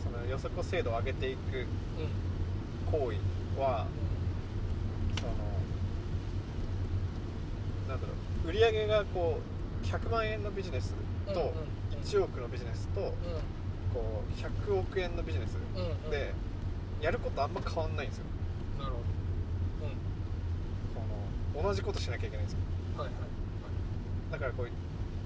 [0.04, 1.62] その予測を精度を上げていくうん。
[1.62, 1.68] うん
[2.88, 3.18] 行為
[3.60, 4.07] はそ
[5.32, 5.34] の
[7.90, 8.14] なんだろ
[8.46, 9.40] う売り上げがこ
[9.84, 10.94] う100万円のビジネス
[11.28, 11.52] とうんうん
[12.04, 13.02] 1億のビジネスと
[13.94, 14.34] こう
[14.70, 15.58] 100億円のビジネス。
[15.76, 15.92] うんうん。
[15.92, 16.34] うんで
[17.00, 18.26] やることあんま変わんないんですよ。
[18.80, 19.04] なるほど。
[21.54, 22.60] この同じことしなきゃいけないんですよ。
[22.96, 23.22] うんはいはい。
[24.32, 24.70] だからこう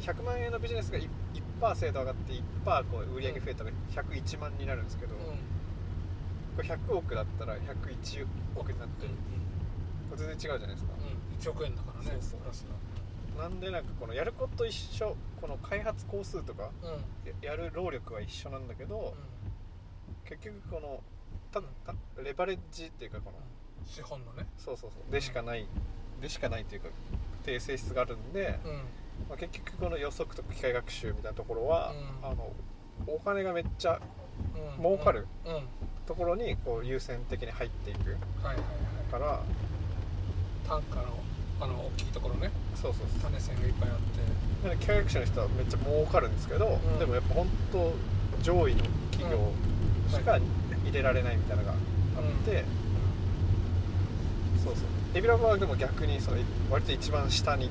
[0.02, 1.08] 100万円のビジネスが 1%,
[1.62, 5.36] 1精度上がって1%こう売り上げ増えたら101万になるんですけど、はいうん。
[6.58, 9.14] これ100億だったら101億になって、うん
[10.16, 11.38] 全然違うじゃないですか、うん。
[11.40, 12.40] 1億円だからねそうそう。
[12.42, 12.66] プラス
[13.38, 16.94] なんでなんかこのやること一緒この開発工数とかがうん。
[16.96, 17.02] うん
[17.42, 19.14] ややる労力は一緒なんだけど、
[20.26, 21.02] 結局この
[21.52, 23.38] たたレバレッジっていうかこの
[23.86, 24.48] 資本のね。
[24.58, 25.12] そうそうそう。
[25.12, 25.68] でしかない
[26.22, 26.92] でしかないというかっ
[27.44, 28.72] ていう性質があるんで、うん。
[29.30, 32.28] まあ、結局この予測とか機械学習みたいなところは、うん。
[32.32, 32.52] あの
[33.08, 34.00] お金がめっちゃ
[34.78, 34.84] うん。
[34.84, 35.28] 儲かる
[36.06, 38.18] ところにこう優先的に入っていく
[39.12, 39.42] から
[40.72, 41.04] 単価の
[41.60, 42.50] あの大きいところね。
[42.76, 43.32] そうそうそう。
[43.32, 44.04] 種線がいっぱいあって。
[44.64, 47.00] だから機械学習の人はめっちゃ儲かるんですけど、ん。
[47.00, 47.94] でもやっぱ本当
[48.42, 49.52] 上位の企業
[50.10, 52.64] しか入れられないみたいなのがあって、
[54.64, 54.86] そうそう。
[55.14, 56.38] エビラボはでも逆にその
[56.70, 57.70] 割と一番下に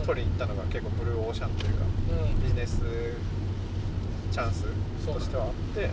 [0.00, 2.42] うん取りに行ったのが結構ブルーオーシャンというかうん。
[2.42, 2.82] ビジネス
[4.32, 4.64] チャンス
[5.06, 5.88] としてはあって、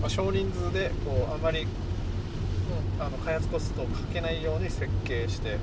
[0.00, 1.66] まあ、少人数でこうあまり
[3.00, 5.58] あの開発コストをかけないように設計してうん。
[5.58, 5.62] こ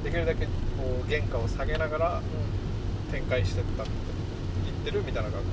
[0.00, 0.50] うできるだけこ
[1.06, 2.22] う原価を下げながら
[3.10, 3.92] 展開してったって
[4.64, 5.44] 言ってるみたいなのがこ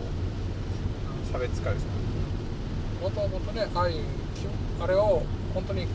[1.29, 1.89] う差別化ですね。
[3.01, 3.99] もともとねああいうき
[4.81, 5.87] あれを本当に、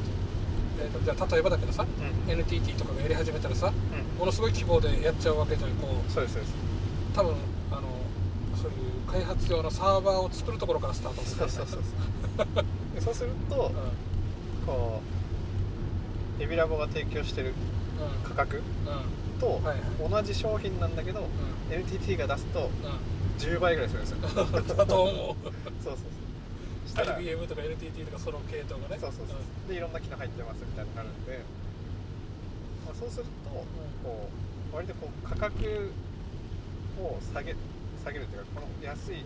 [0.81, 2.31] えー、とじゃあ例えばだけどさうん。
[2.31, 4.19] NTT とかがやり始めたらさうん。
[4.19, 6.13] ものすごい規模でやっちゃうわけじゃんこう。
[6.13, 6.55] そうですそうです。
[7.15, 7.35] 多分
[7.71, 7.83] あの
[8.57, 11.49] そういう開発用のサーバーを作るところからスタートする。
[11.49, 11.83] そうそうそう
[12.39, 12.65] そう
[12.97, 15.01] でそうするとうこ
[16.41, 17.53] うエビラボが提供してるん。
[18.25, 19.41] 価格うん。
[19.41, 19.61] と
[20.11, 21.25] 同じ商品なんだけど、う
[21.71, 22.71] NTT が出すとんうん。
[23.39, 24.29] 10倍ぐらいするんですよ。
[24.33, 24.47] そう。
[24.67, 25.37] そうだと思う
[25.85, 25.97] そう。
[26.89, 28.99] したら IBM とか NTT とかその系統がね。
[29.01, 29.69] そうそうそう。
[29.69, 31.39] でいろんな機能入ってますみたいになるんで、
[32.87, 33.51] まあ、そうすると
[34.05, 34.29] こ
[34.73, 35.93] う割とこう価格
[37.01, 37.55] を下げ
[38.05, 39.25] 下げるっていうかこの安い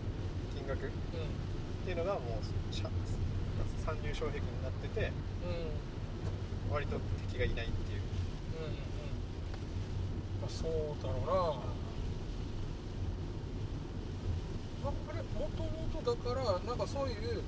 [0.55, 0.87] 金額っうん。
[0.87, 0.91] うん
[1.83, 2.87] ていうのがもうしゃ
[3.85, 5.11] 参入障壁になってて
[5.43, 6.97] うん割と
[7.29, 8.01] 敵がいないっていう。
[8.57, 8.91] うんうん
[10.41, 11.69] まあそうだろうな。
[14.89, 15.69] ああれもとも
[16.01, 17.43] とだからなんかそういう、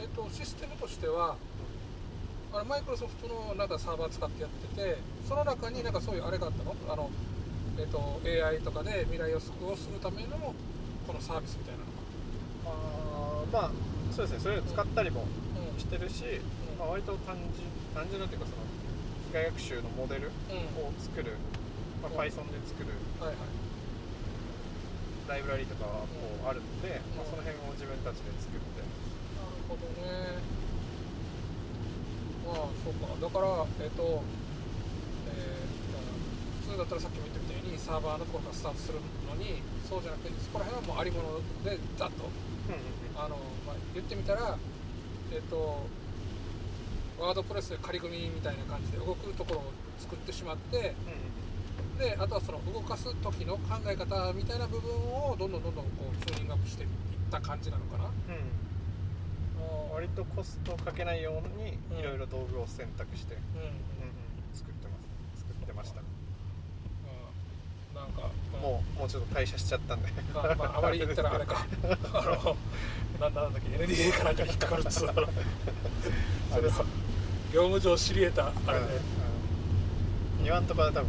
[0.00, 1.36] えっと、システムとしては
[2.52, 6.74] あれマイクロソフトのなんかサーバー使ってやっててその中になんかそういうあれがあったの？
[6.90, 7.10] あの、
[7.78, 10.30] えっと、AI とかで未来予測をするための
[11.06, 11.86] このサービスみたいなの
[12.66, 13.70] あーまあ
[14.12, 14.40] そうですね。
[14.40, 15.26] それを使ったりもが
[15.78, 16.24] してるし、
[16.78, 18.62] まあ、割と単純単純なっていうかその
[19.28, 21.36] 機械学習のモデルうん、うんを作る、
[22.02, 22.18] まあ、うん。
[22.18, 23.46] Python で作るはいはい。
[25.28, 28.80] ライブラリとかはこうあるんで、まあ、うんその辺を自分たちで作って。
[28.80, 30.40] なるほどね。
[32.48, 33.12] まあそうか。
[33.20, 34.22] だからえっ、と
[35.28, 35.68] えー
[36.68, 42.28] 普通だったらさっきも言ったみたいにサーバーのところからスタートするのにそうじゃなくてそこら辺はもうありものでざっと。
[43.16, 44.58] あの、まあ、言ってみたら
[45.32, 45.86] えっ、と
[47.18, 50.94] ワードプレスで仮組みみたいな感じで動くところを作ってしまって
[51.98, 56.88] であとはその動かす時の考え方みたいな部分をどんどんどんどんこうチューニングアップしていっ
[57.30, 58.04] た感じなのかな。
[58.04, 58.10] うん。
[58.10, 58.12] うん
[59.92, 61.98] 割とコストをかけないようにうん。
[61.98, 63.72] いろいろ道具を選択して、うん、うんうん。
[63.72, 64.96] うん作ってま
[65.34, 65.40] す。
[65.40, 66.00] 作ってました。
[66.00, 66.17] うん
[67.98, 70.08] なんか、うんもうもうちょっと退社しちゃったんで。
[70.34, 71.64] まあ、まあ、あまり言ったらあれか。
[72.12, 72.56] あの
[73.20, 75.12] なんだなんだっけ NDA かなんかに引っかかるっつうの。
[75.14, 76.84] それは
[77.52, 78.84] 業務上知り得たあれで、
[80.40, 81.08] うん今んところは多分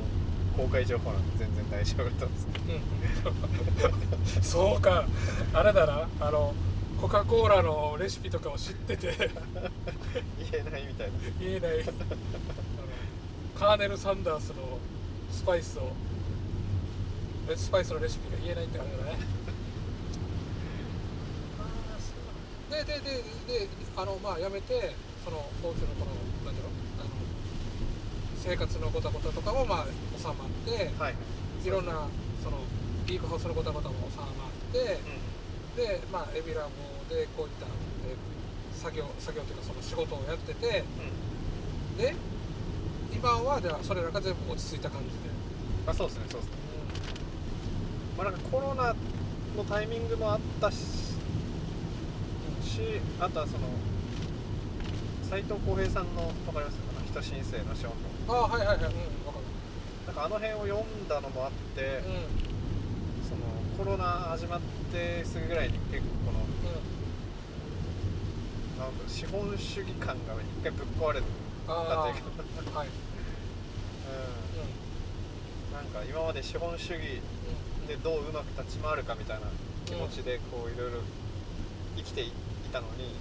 [0.57, 5.05] 公開情報なんで全然大丈夫だと思うんですうん、 そうか。
[5.53, 6.07] あれだな。
[6.19, 6.53] あの
[6.99, 9.13] コカ・コーラのレシピとかを知ってて。
[9.13, 9.31] け ど
[10.51, 11.13] 言えないみたいな。
[11.39, 11.71] 言えない。
[13.57, 14.55] カーネル・サンダースの
[15.31, 16.08] スパイスをえ
[17.55, 19.17] スパイスのレシピが言えないってあれだね。
[22.69, 23.09] ででで
[23.65, 26.11] であのまあやめてその高級のこの
[26.45, 26.69] なんていうの？
[27.01, 27.09] あの
[28.37, 29.85] 生活のごたごたとかもまあ
[30.17, 30.35] 収まっ
[30.65, 31.15] てはい。
[31.65, 32.07] いろんな
[32.43, 32.57] その
[33.05, 34.29] リークハウスのごたごたも収まっ
[34.71, 34.99] て
[35.75, 36.69] でまあエビラボ
[37.13, 37.65] でこういった、
[38.07, 38.15] えー
[38.79, 42.15] 作業作業というかその仕事をやっててうん、うんで
[43.13, 45.11] 今はじゃあそれらが全部落ち着いた感じで、
[45.85, 46.55] あそうですねそうですね
[48.19, 48.93] まあなんかコロナ
[49.55, 51.15] のタイミングもあったしし
[53.17, 53.59] あとはその
[55.23, 56.77] 斎藤浩平さんのわかります？
[56.77, 57.95] かな人申請の資本
[58.27, 58.85] のああはいはいはい。
[58.85, 59.45] うん分かる。
[60.07, 63.23] なんかあの辺を読んだのもあって、うん。
[63.23, 63.41] その
[63.77, 64.03] コロナ
[64.35, 64.59] 始まっ
[64.91, 66.39] てすぐぐらいに結構この
[68.83, 72.87] なんか資本主義感が一回ぶっ壊れたというか、はい。
[74.09, 74.11] う
[75.71, 79.47] ん、なんか今まで資本主義うんでどううまく立ち回るかみたいな
[79.87, 80.99] 気持ちでこういろいろ
[81.97, 82.31] 生きてい
[82.71, 83.13] たのに、なん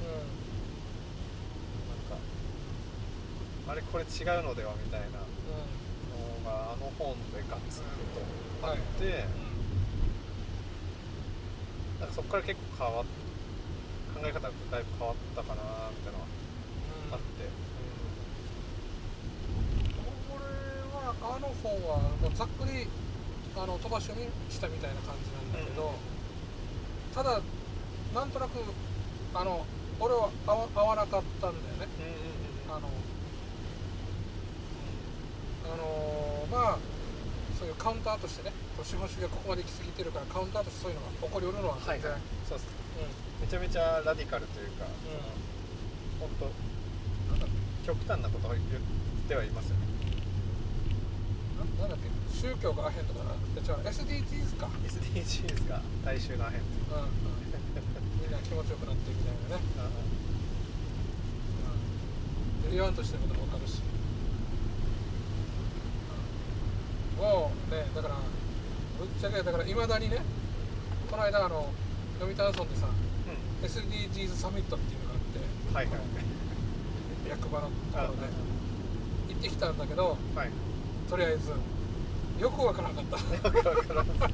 [2.12, 2.18] か
[3.72, 5.26] あれこれ違うのではみたいなの
[6.44, 7.84] があの本でガツン
[8.60, 9.24] とあって、
[11.98, 13.06] なんかそこから結構変わっ
[14.20, 15.62] 考え方がだいぶ変わったかな
[15.96, 16.26] みたいなのは
[17.12, 17.24] あって、
[20.28, 20.44] これ
[20.92, 22.86] はあの本はもうざっくり
[23.56, 25.94] あの飛ばし読みしたみたいな感じなんだけど、
[27.14, 27.40] ただ
[28.14, 28.58] なんとなく
[29.34, 29.64] あの
[30.00, 31.88] 俺は合わ合わなかったんだよね。
[32.68, 32.88] うんうんあの、
[35.72, 36.78] あのまあ
[37.58, 38.52] そういうカウンターとしてね
[38.84, 42.12] 資本主義がここまで行き過ぎてるからカウンターとしてそういうのが起こりうるのは全然、
[42.48, 42.70] そうっすう
[43.42, 44.86] めちゃめちゃラディカルというか、
[46.20, 46.44] 本当
[47.34, 47.46] なんだ
[47.84, 48.64] 極端なことを言っ
[49.26, 49.86] てはいますよね。
[51.58, 52.17] んななんだっけ？
[52.32, 53.32] 宗教がアヘンとかな？
[53.54, 53.78] で違う。
[53.84, 56.60] SDGs か、SDGs が大衆のアヘン。
[56.60, 57.02] っていううん。
[57.02, 57.10] うん、
[58.22, 59.62] みんな気持ちよくなってみたいなね、
[62.70, 63.80] 言わんとしてることも分かるし。
[67.18, 70.18] もうねだからぶっちゃけだからいまだにね
[71.10, 71.68] この間あの
[72.20, 72.86] 読谷村でさ
[73.60, 75.40] SDGs サミットっていうのがあって
[75.74, 75.96] はいはい。
[77.28, 78.26] 役場のところで。
[78.26, 78.28] あ。
[79.30, 80.50] 行ってきたんだけどはい。
[81.10, 81.50] とりあえず
[82.40, 83.48] よくわからなかった。
[83.48, 84.28] よくわからんですね。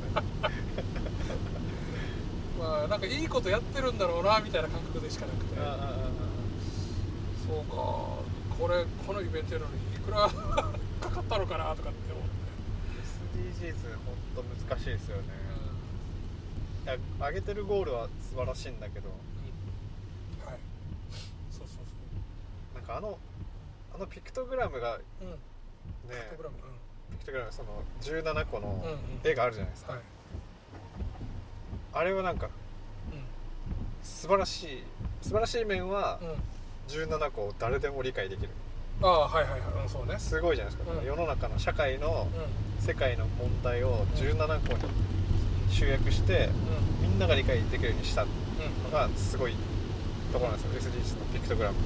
[2.59, 5.57] まあなんかいいことやってるんだろうなみたいな感覚でしかなくて。
[7.47, 7.77] そうか。
[8.57, 10.33] これこのイベントやるのにいくらか
[11.11, 14.43] かったのかなとかって思って、SDGs 本当
[14.75, 15.25] 難しいですよね。
[16.85, 19.09] いや上げてるゴールは素晴らしいんだけど。
[19.09, 19.13] う
[20.47, 20.47] ん。
[20.47, 20.59] はい。
[21.51, 21.85] そうそう
[22.75, 23.19] そなんかあの
[23.95, 26.57] あのピクトグラムがねううんピクトグラム。
[26.57, 26.69] ピク
[27.25, 28.99] トグラムその17個のうんうん。
[29.25, 30.07] 絵があるじゃないですか、うんはい。
[31.95, 32.49] あれはなんか
[34.03, 34.83] 素晴らしい
[35.23, 36.29] 素晴らしい面はうん。
[36.29, 36.35] うん
[36.87, 38.51] 17個を誰でも理解できる。
[39.01, 39.83] ああはいはいはい。
[39.85, 40.19] うんそうね。
[40.19, 41.07] すごいじゃないですか、うん。
[41.07, 44.37] 世の中の社会のう世界の問題を17
[44.69, 44.93] 個に
[45.71, 46.53] 集約してんうん。
[47.01, 48.31] みんなが理解できるようにしたの
[48.87, 48.93] うん。
[48.93, 49.55] がすごい
[50.31, 50.93] ところなんですよ。
[50.93, 51.77] SDGs のピクトグラム。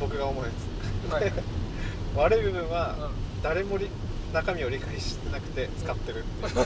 [0.00, 1.04] 僕が思うやつ。
[1.04, 1.32] うんはいはい。
[2.16, 3.88] 悪い部分はうん誰もり
[4.32, 6.20] 中身を理解してなくて使ってる。
[6.20, 6.64] っていううん。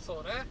[0.00, 0.46] そうね。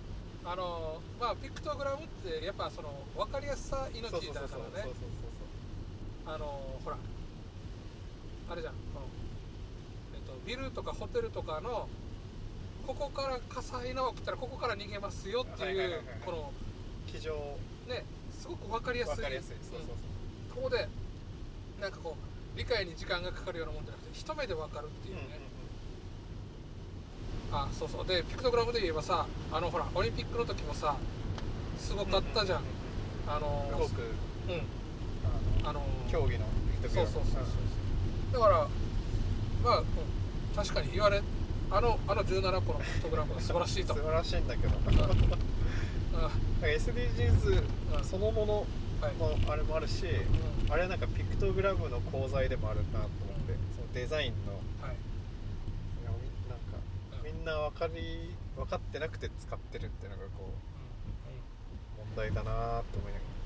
[0.50, 4.94] あのまあピクトグラムってやっぱその分かりやすさ命だからそうそうそうそうね
[6.26, 6.46] あの
[6.86, 6.96] ほら
[8.50, 9.08] あれじゃんこの、
[10.16, 11.90] えっと、ビルとかホテルとかの
[12.88, 16.54] ここから火災が起きたらここから逃げますよっていうはいこの
[17.08, 17.34] 机上
[17.90, 19.88] ねすごく分かりやすい分かりやすいそうそううん
[20.56, 20.88] ここで
[21.82, 22.20] なんかこう
[22.58, 25.40] 理解に時間がかかるようなもんじゃなくて一目で分かるっていうそう、ね、
[27.52, 28.08] あそうそう。
[28.08, 30.98] でピクトグラムで言えばさあのほらオリンピックの時もさ
[31.78, 32.62] すごかったじゃん、
[33.28, 34.02] あのすごく
[34.50, 34.62] うん。
[35.64, 36.46] あの競技の
[36.82, 37.10] ピクトグラム。
[37.12, 37.50] そうそうそうそ
[38.30, 38.34] う。
[38.34, 38.68] だから
[39.64, 39.86] まあ、うん、
[40.56, 41.22] 確かに言われ
[41.70, 43.94] あのあの17個のピクトグラムが素晴らしいと。
[43.96, 44.74] 素晴らしいんだけど。
[46.16, 47.64] あ SDGs
[47.98, 48.04] うん。
[48.04, 48.66] そのもの
[49.00, 53.10] はい、のあれもあるしうんあれはなんかピクトグラムの功罪でもあるなと思っ
[53.48, 54.54] てそのデザインの。
[54.86, 54.96] はい。
[54.96, 56.78] いやみなんか
[57.24, 57.34] うん。
[57.34, 63.38] みんな分かり分かってなくて使ってるっていうのがこう問題だなと思いながら。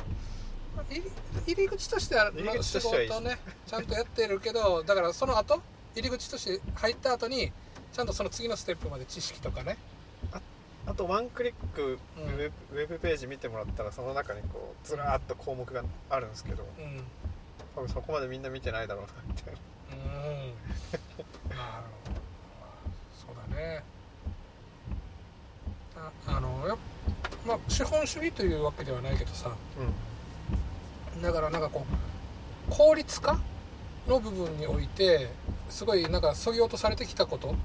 [0.89, 1.11] 入り
[1.47, 2.31] 入り口としては
[2.61, 5.61] 仕事ねちゃんとやってるけどだからその後
[5.95, 7.51] 入り口として入った後に
[7.91, 10.00] ちゃんとその次のステップまで知識とかねあ
[11.05, 12.29] とワンクリックウうん。
[12.29, 16.83] ェブ,、ウェブページ見てもらったらその中にこうずらーっと項目があるんですけどうん。
[16.83, 17.03] うん
[17.73, 19.59] 多分そこまでみんな見てないだろうなみたいな。
[21.55, 21.61] なる
[22.05, 22.19] ほど。
[23.17, 23.81] そうだね。
[25.95, 26.77] ああのやっ
[27.47, 29.55] まあ資本主義というわけではないけどさ。
[31.21, 31.85] だからなんかこ
[32.69, 33.39] う効率化
[34.05, 35.29] の部分において
[35.71, 37.55] すごいなんかそぎ落とされてきたこと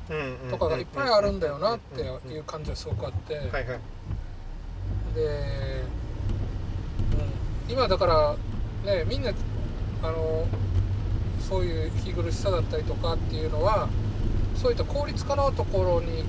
[0.50, 3.64] とかがいっぱいあるんだよなっていう感じはすごくあって、はいはい。
[3.66, 3.74] で、
[7.66, 8.36] うん、今だから
[8.90, 9.32] ねみんな
[10.02, 10.46] あの
[11.40, 13.88] そういう息苦しさだったりとかっていうのは
[14.54, 16.24] そういった効率化のところに、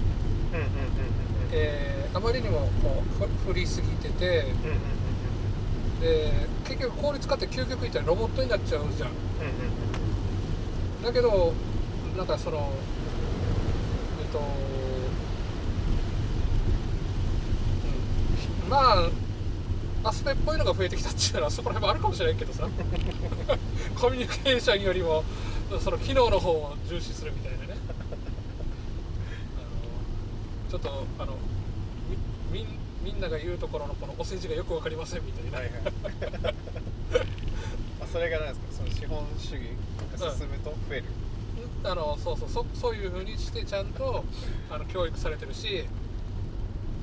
[1.51, 4.45] えーあまりにもこうふ振りすぎてて
[6.01, 6.31] で
[6.63, 9.09] 結局効率化って究極言ったらロボットになっちゃうじゃん。
[11.03, 11.53] だけど
[12.17, 12.71] なんかその
[14.19, 14.39] えっと、
[18.63, 19.09] うん、まあ
[20.03, 22.67] アスペっぽいのが増えてきたっていうのはそこら辺もあるかもしれないけどさ。
[23.99, 25.23] コミュニケーションよりも
[25.83, 27.75] その機能の方を重視するみたいなね。
[29.57, 31.37] あのちょっとあの
[32.51, 32.65] み
[33.03, 36.55] みんなが言うところのこのお世辞がよく分かりませんみたいな、はいはい。
[38.01, 39.69] あそれが何ですかその資本主義
[40.19, 41.05] が進むと増える、
[41.83, 44.23] あのそうそうそそういう風にしてちゃんと
[44.69, 45.85] あの教育されてるし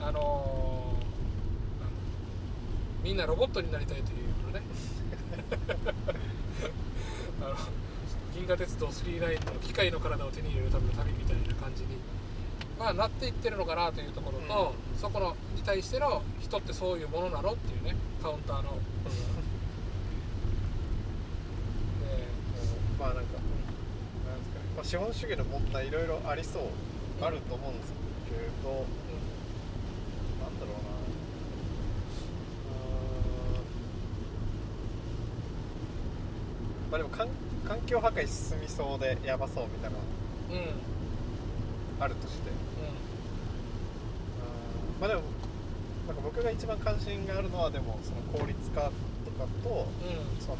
[0.00, 0.94] あの
[3.02, 4.62] みんなロボットになりたいというのね。
[7.42, 7.56] あの
[8.34, 11.88] 銀河鉄道999の機械の体を手に入れるための旅みたいな感じに、
[12.78, 18.62] まあ、なっていってるのかなというところと、そこのに対しての人ってそういうものなのっていうねカウンターの。
[18.62, 18.68] で
[22.98, 23.32] まあなんかなんです
[24.50, 26.62] かね、まあ、資本主義の問題いろいろありそう
[27.20, 27.92] あると思うんです
[28.30, 30.94] けど、なんだろうな。
[36.86, 37.26] うーんまあでも環
[37.66, 40.04] 環境破壊進みそうでやばそうみたいなの
[40.62, 40.74] うんうん
[41.98, 42.50] あるとして。
[42.50, 42.54] うん
[45.00, 45.22] まあでも
[46.06, 48.82] なんか僕が一番関心があるのはでもその効率化
[49.24, 50.40] とかとうん。
[50.40, 50.56] その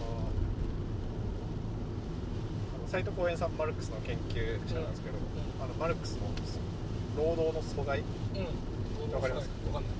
[2.95, 5.64] あの斉藤公園さんマルクスの研究者なんですけど、うん。
[5.64, 6.30] あのマルクスの
[7.18, 7.99] 労働の阻害。
[7.99, 8.05] う
[8.38, 9.12] ん。
[9.12, 9.51] わかります？
[9.66, 9.92] わかんない。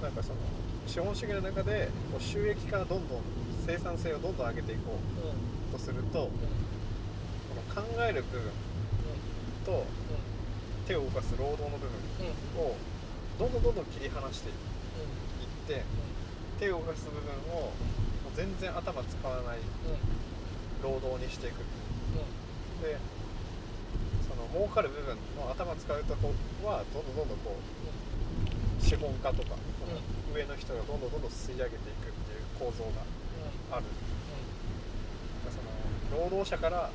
[0.00, 0.38] なんかその
[0.86, 3.20] 資本主義の中でこう収益化をどんどん
[3.66, 5.76] 生産性をどんどん上げていこうん。
[5.76, 6.30] うとするとこ
[7.52, 8.48] の考える部分
[9.66, 9.84] と
[10.88, 11.90] 手を動かす労働の部分
[12.56, 12.72] うんうん。
[12.72, 12.76] を
[13.38, 14.56] どんどんどんどん切り離していっ
[15.68, 15.84] て
[16.58, 17.72] 手を動かす部分を
[18.34, 19.58] 全然頭使わない
[20.84, 21.64] 労働にしていく。
[21.64, 22.98] うんで
[24.28, 33.84] その儲かる部分の頭使うとこはどんどんどんどんこう資本家とかの上の人がどんどんどんどん吸い上げていくっていう構造がある。
[35.48, 36.90] その労働者から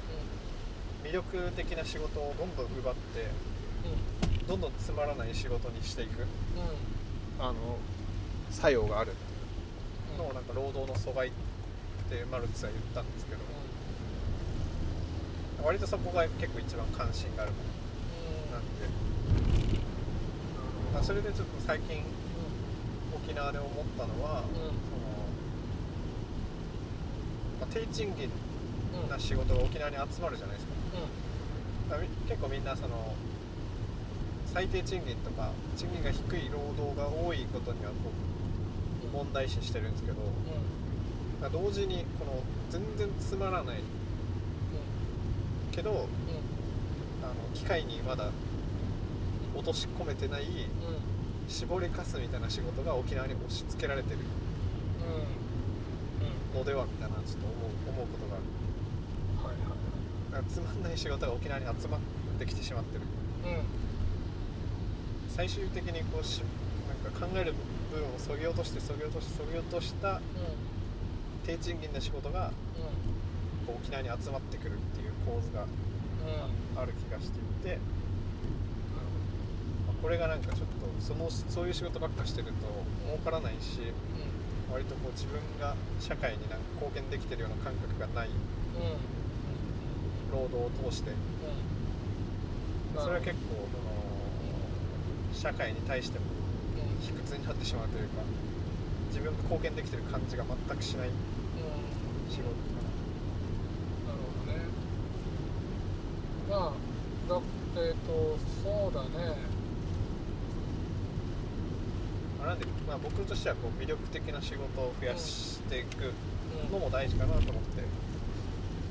[1.03, 3.27] 魅力的な仕事をどんどん奪って
[4.47, 6.25] どんどんつまらない仕事にしていく。
[7.39, 7.55] あの
[8.51, 9.11] 作用がある。
[9.11, 11.31] っていうのをなんか労働の阻害っ
[12.09, 13.58] てマルクスは言ったんですけど。
[15.63, 17.57] 割とそこが結構一番関心があるも
[18.51, 18.69] のなんで。
[20.99, 22.03] あそれでちょっと最近
[23.13, 24.71] 沖縄で思ったのは、その
[27.59, 28.29] まあ、低賃金
[29.09, 30.73] な仕事が沖縄に集まるじゃないですか。
[31.89, 33.13] だからみ結構みんなその
[34.45, 37.95] 最低賃金とか賃金が低い労働が多いことにはこ
[39.13, 40.17] う問題視してるんですけど
[41.41, 43.77] だから同時にこの全然つまらない
[45.71, 48.31] けどあの機械にまだ
[49.55, 50.45] 落とし込めてない
[51.47, 54.19] 絞りかすみたいな仕事が沖縄に押し付けられてる
[56.53, 58.37] のではみたいなちょっと思う思うことが。
[59.49, 59.57] ある
[60.31, 61.99] だからつまんない仕事が沖縄に集まっ
[62.39, 63.01] てきてしまってる。
[65.29, 66.41] 最終的にこうし
[67.03, 67.53] なんか考える
[67.91, 70.19] 部分をそぎ落としてそぎ落としてそぎ落とした
[71.45, 72.51] 低賃金な仕事が
[73.65, 75.65] こう沖縄に集まってくるっていう構図が
[76.81, 77.77] ある気がしていて、
[79.85, 82.53] まあこれがなんかちょっとそのそういう仕事ばっかしてると
[83.05, 83.93] 儲からないし
[84.71, 88.29] 割とこう自分が社会になんか貢献できてるような感覚がない。
[90.31, 91.11] 労働を通して
[92.95, 93.89] それは結構その
[95.33, 96.25] 社会に対しても
[97.01, 98.21] 卑屈になってしまうというか
[99.09, 101.09] 自分が貢献できてる感じが全くしない
[102.29, 102.53] 仕事か
[104.07, 104.69] なるほどね
[106.49, 107.41] まあだ
[107.81, 109.35] えっ、とそうだね
[112.45, 112.55] な、
[112.89, 116.13] まあ、僕としてはこう魅力的な仕事を増やしていくう
[116.69, 117.83] んのも大事かなと思って、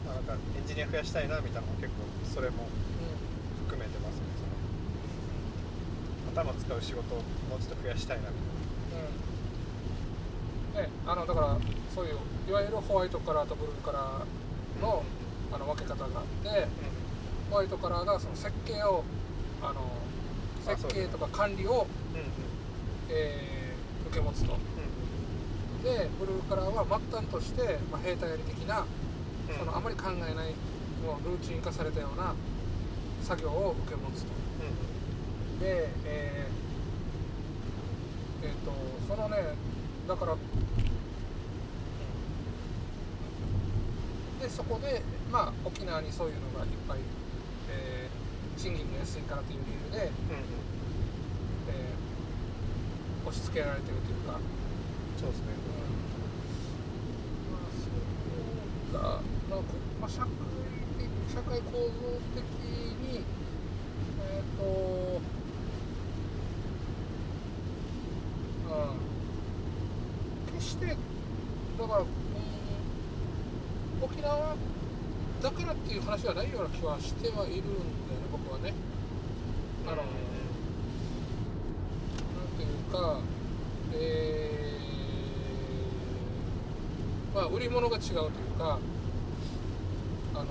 [0.07, 1.94] まあ、なんかエンジニア増やしたいなみたいなのも結構
[2.32, 2.68] それも
[3.66, 4.28] 含めてますね。
[6.30, 7.16] その頭使う仕事を
[7.51, 8.42] もうちょっと増やしたいなみた
[10.78, 10.86] いな。
[10.86, 10.88] うん。
[10.88, 11.59] ねあのだから
[11.92, 12.18] そういう
[12.49, 15.03] いわゆるホワイトカラーとブルーカラーの
[15.51, 16.11] あの分け方があっ
[16.44, 16.68] て
[17.51, 19.03] ホワイトカラーがその設計を
[19.61, 19.80] あの
[20.72, 22.26] あ設計とか管理を、うんうん。
[23.11, 23.57] えー
[24.09, 24.52] 受け持つと。
[24.54, 25.82] うん。
[25.84, 28.80] でブルーカラーは末端として、まあ、兵隊寄り的な
[29.48, 29.59] うん。
[29.59, 30.54] そのあまり考えない
[31.04, 32.34] もうルーチン化されたような
[33.22, 34.30] 作業を受け持つと。
[35.52, 35.59] うん。
[35.61, 38.72] でえーえーと
[39.09, 39.54] そのね
[40.06, 40.36] だから
[44.40, 46.98] でそこでまあ沖縄にそういうのがいっぱい、
[47.70, 48.18] えー
[48.59, 49.61] 賃金が安いからという
[49.92, 50.78] 理由で、うん
[53.29, 54.41] 押し付けられてるというか、
[55.20, 55.47] そうですね。
[57.53, 57.89] まあそ
[58.99, 59.20] うか、
[59.51, 59.64] まあこ
[60.01, 60.29] まあ、社会
[60.99, 61.89] 的社会構造
[62.35, 63.24] 的に
[64.22, 64.64] えっ、と
[68.68, 68.76] う
[70.53, 70.99] ん決してだか
[71.93, 72.07] ら、うん、
[74.03, 74.57] 沖縄
[75.43, 77.76] だからっていう話はないような気はしてはいるんだよね
[78.33, 78.72] 僕はね。
[79.87, 80.07] あの、なん
[82.57, 83.20] ていうか、
[83.95, 88.78] えーまあ、売り物が違うというか、
[90.34, 90.44] あの、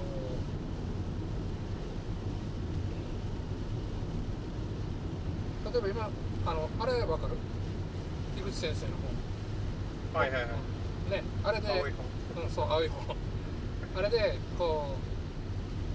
[5.72, 6.10] 例えば今、
[6.46, 7.34] あの、あれわかる？
[8.38, 8.92] 井口先生の
[10.14, 10.22] 本。
[10.22, 10.52] はいはいはい
[11.12, 13.16] ね、あれで、うん、そう、青い本。
[13.96, 14.96] あれで、こ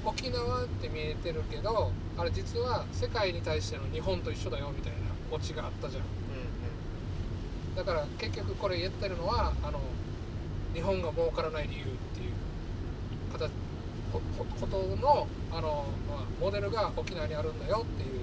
[0.04, 4.98] う、沖縄って見えてるけど、あれ実は世界に対しての日本と一緒だよみたいな
[5.30, 6.02] オチがあったじゃん。
[6.02, 6.08] うん
[7.76, 9.80] だから結局これ言ってるのはあの
[10.74, 12.32] 日本が儲からない理由っていう
[13.32, 13.50] 形
[14.12, 18.20] ことのあの、まあ、モデルが沖縄にあるんだよっていう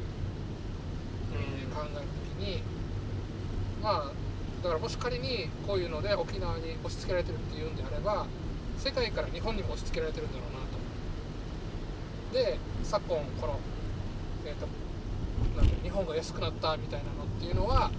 [1.33, 2.61] 意味で考えるときに
[3.81, 4.11] まあ
[4.61, 8.27] だからもし仮にこういうので沖縄に押し付けられてるっていうんであれば
[8.77, 12.53] 世界から日本にも押し付けられてるんだろうなと。
[12.53, 13.59] で昨今この、
[14.45, 14.67] えー、と
[15.55, 17.89] なん日本が安くなったみたいなのっていうのは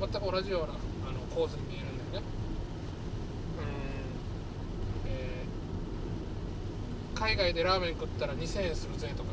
[0.00, 0.68] 全く同じような
[1.08, 2.26] あの構図に見えるんだよね、
[5.06, 5.48] えー
[7.18, 9.30] 海外でラーメン食ったら2000円するぜとか。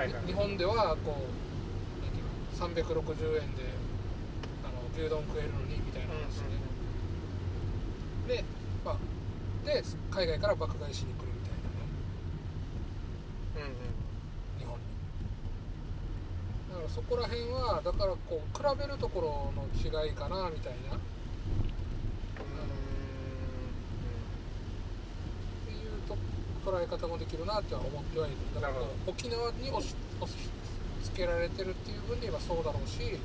[0.00, 0.26] はいはい。
[0.26, 3.10] 日本ではこうなんていうの360
[3.42, 3.64] 円で
[4.62, 6.46] あの牛丼食えるのにみたいな話
[8.28, 8.44] で、で,、
[8.84, 8.96] まあ、
[9.66, 9.82] で
[10.12, 11.82] 海外から爆買いしに来るみたいなね。
[13.56, 13.70] うんうん。
[14.60, 14.84] 日本に。
[16.70, 21.00] だからそこら辺はだからこう比べるところの違いかなみたいなっ
[25.66, 26.16] ていうと
[26.64, 28.36] 捉え方もできるなっては思ってはいる。
[28.54, 28.74] だから
[29.06, 30.34] 沖縄に押し押し
[31.04, 33.18] 付けられてるっていう分で言えばそうだろうしうんうん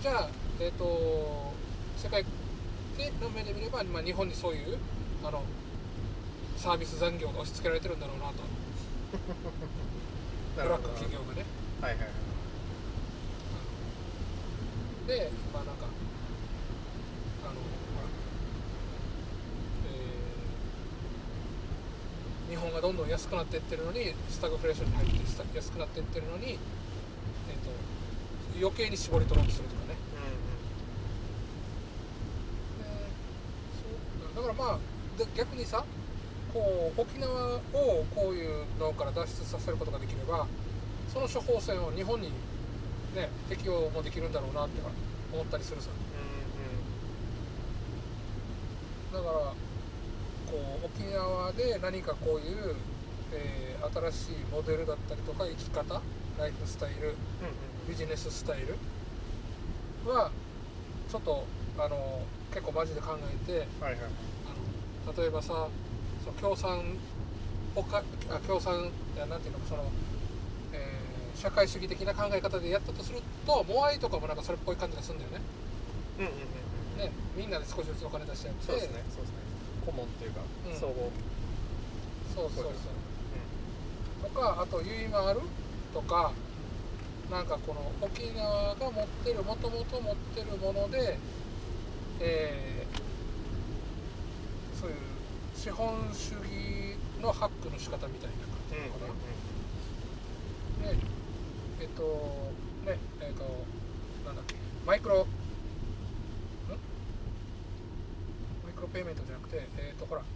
[0.00, 0.28] じゃあ
[0.60, 1.52] えっ、と
[1.96, 2.24] 世界
[2.96, 4.78] での目で見れば、まあ、日本にそういう
[5.24, 5.42] あの
[6.56, 8.34] サービス残業が押し付けられてるんだろうなと。
[10.56, 11.44] ブラック企業がね。
[11.80, 12.08] はいはいはい。
[15.08, 15.86] でまあなんか
[17.44, 18.06] あのほら、
[19.88, 26.58] えー日本がどんどん安くなっていってるのにスタグフレーションに入って安くなっていってるのに、えー、
[27.64, 27.70] と
[28.60, 29.96] 余計に絞り取ろうとするとかね。
[32.78, 32.84] で
[34.36, 34.78] そうだからまあ
[35.18, 35.82] で逆にさ
[36.52, 40.46] こう沖縄をこういうのから脱出させることができれば
[41.10, 42.28] その処方箋を日本に
[43.16, 44.82] ね適用もできるんだろうなって
[45.32, 45.88] 思ったりするさ。
[49.14, 49.52] だから
[50.52, 52.76] こう沖縄で何かこういう、
[53.32, 56.00] えー新しいモデルだったりとか生き方
[56.38, 57.10] ライフスタイルうんうん。
[57.10, 57.16] うん
[57.88, 58.76] ビジネススタイル
[60.08, 60.30] は
[61.10, 61.44] ちょっと
[61.76, 62.22] あの
[62.54, 64.00] 結構マジで考えてはいはい。
[64.46, 65.66] あの例えばさ
[66.24, 66.80] その共産
[67.74, 68.84] おかあ共産
[69.16, 69.82] いやなんていうのその、
[70.72, 71.02] えー
[71.34, 75.40] 社会主義的な考え方でやったとするとモアイとかもなんかそれっぽい感じがするんだよね。
[76.20, 76.98] うんうんうんうん。
[76.98, 79.36] ねみんなで少しずつお金出し合ってそうですねそうですね
[79.84, 80.78] 顧問っていうかうん。
[80.78, 81.10] 総合。
[82.34, 82.64] そうそうそう。
[82.64, 82.88] そうです
[84.22, 85.40] とかあとゆいまーる
[85.92, 86.32] とか
[87.30, 91.18] なんかこの沖縄が持ってるもともと持ってるもので、
[92.20, 93.02] えー
[94.78, 94.96] そういう
[95.56, 99.12] 資本主義のハックの仕方みたいな感じうんなのかな、
[100.90, 101.06] うんで
[101.80, 102.02] えっと
[102.84, 103.44] ねえっと
[104.26, 105.26] なんだっけマイクロん？
[108.64, 110.22] マイクロペイメントじゃてえっとほら。
[110.22, 110.26] フ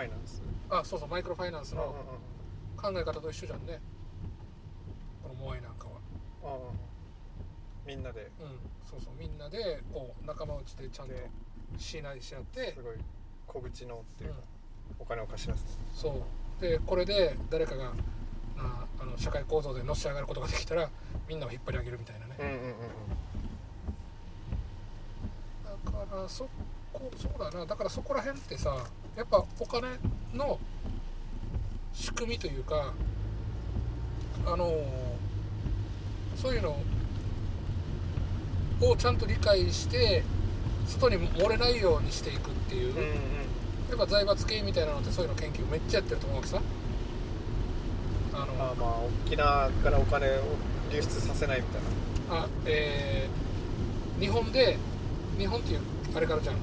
[0.00, 0.42] ァイナンス。
[0.68, 1.94] あそうそうマイクロファイナンスの
[2.76, 3.80] 考え方と一緒じゃんね。
[5.22, 5.92] このモアイなんかは。
[6.44, 6.76] うんうん
[7.86, 8.30] みんなで。
[8.40, 8.58] うん。
[8.84, 11.30] そうそうみんなでこう仲間内でちゃんとで。
[11.78, 12.72] しないし合って。
[12.72, 12.96] すごい
[13.46, 14.44] 小口のっていうかうん。
[15.00, 15.78] お金を貸し出す。
[15.94, 16.60] そう。
[16.60, 17.92] でこれで誰かが
[18.58, 20.88] ああの社会構造でのし上がることができたら
[21.28, 22.62] みんなを引っ張り上げるみたいなね、うんうんうんう
[25.90, 25.94] ん。
[25.94, 26.48] だからそ
[26.98, 27.66] こそうだな。
[27.66, 28.76] だからそこら辺ってさ
[29.16, 29.88] やっぱお金
[30.34, 30.58] の
[31.92, 32.92] 仕組みというか
[34.46, 34.70] あの
[36.36, 36.76] そういうの
[38.82, 40.22] をちゃんと理解して
[40.86, 43.04] 外に漏れないようにしていくっていう、うんうん。
[43.88, 46.60] やっぱ財閥系みたいなのってそういうの研究めっちゃやってると思うわけさ。
[48.34, 50.30] あのあまあ沖縄からお金を
[50.92, 52.44] 流出させないみたいな。
[52.44, 54.78] あえー日本で
[55.38, 55.80] 日本っていう
[56.14, 56.54] あれからじゃん。
[56.54, 56.58] う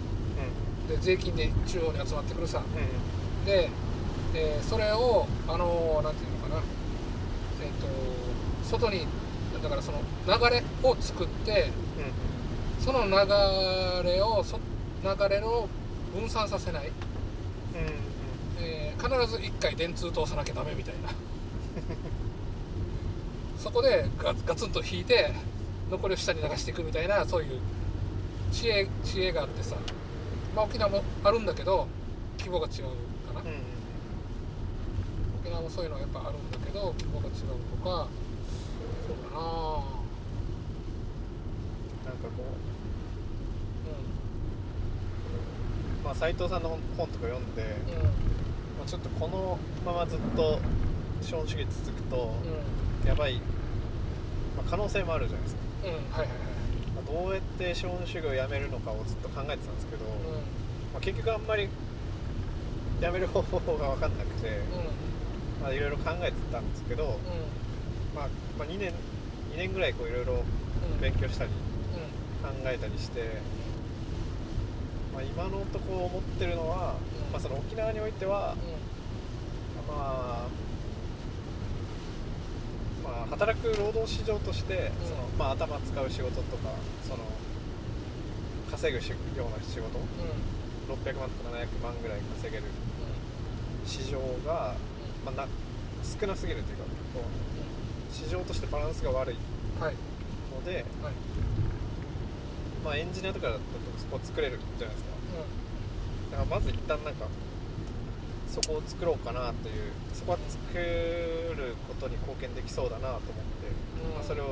[0.96, 2.60] で税金で中央に集まってくるさ。
[2.60, 3.46] んうん。
[3.46, 3.70] で、
[4.36, 6.62] えーそれをあのなんていうのかな。
[7.62, 7.88] えっ、と
[8.70, 9.08] 外に
[9.62, 12.84] だからその流れを作ってうん。
[12.84, 13.12] その流
[14.08, 14.60] れをそ
[15.04, 15.68] 流れを
[16.14, 16.94] 分散させない、うん
[18.64, 21.10] えー必ず1回電通通さなきゃダメみたいな。
[23.60, 25.34] そこでガガツンと引いて
[25.90, 27.60] 残りを下に流していくみたいなそういう
[28.52, 29.76] 知恵知恵があってさ、
[30.56, 31.88] まあ、沖縄もあるんだけど
[32.38, 32.84] 規模が違う
[33.28, 33.54] かな、うんうん
[35.44, 37.44] 沖縄もそういうのはやっぱあるんだけど規模が違うと
[37.84, 38.08] か
[39.06, 39.42] そうだな。
[42.06, 42.44] なんかこう
[46.02, 47.74] うまあ斉藤さんの本本とか読んで、んうん。
[47.74, 48.10] ま
[48.86, 50.60] あ、ちょっとこのままずっと
[51.22, 52.34] 資本主義続くと
[53.04, 53.08] うん。
[53.10, 53.36] やばい、
[54.56, 56.28] まあ、可能性もあるじゃないですか、うんはいはいはい。
[56.30, 56.53] まあ、
[57.06, 60.06] どうやって資本主義をやめるのかをずっと考えてたんですけど、
[60.94, 61.70] まあ、結局あんまり
[63.02, 64.54] やめる方法が分かんなくて、うん。
[64.54, 64.86] うん
[65.62, 67.10] まあ、いろいろ考えてたんですけど、うん。
[68.16, 68.28] まあ
[68.58, 68.92] まあ、2年
[69.54, 70.38] 2年ぐらいこういろいろう
[70.98, 71.02] ん。
[71.02, 72.64] 勉強したりうん。
[72.64, 73.42] 考えたりして、
[75.14, 76.96] まあ、今のところ思ってるのは、
[77.28, 77.32] うん。
[77.32, 78.84] まあ、その沖縄においては、う
[79.88, 80.48] まあ、
[83.04, 85.08] まあ、働く労働市場として、うん。
[85.08, 86.70] そのまあ、頭使う仕事とか
[87.04, 87.24] その
[88.72, 90.00] 稼ぐしような仕事。
[90.00, 90.54] んうん。
[90.84, 92.64] 600万とか700万ぐらい稼げる
[93.86, 94.76] 市場が、
[95.26, 95.48] まあ、な
[96.04, 96.84] 少なすぎるというか
[97.16, 99.96] こう市場としてバランスが悪いうんはい。
[100.54, 101.14] ので、はい。
[102.84, 103.60] まあ、エンジニアとかだと
[103.98, 105.16] そこ作れるじゃないですか。
[105.40, 107.26] うだからまず一旦なんか
[108.54, 109.74] そこを作ろうかなという
[110.14, 113.34] そこは作ることに貢献できそうだなと思って、
[114.06, 114.14] うん。
[114.14, 114.48] まあ、それをい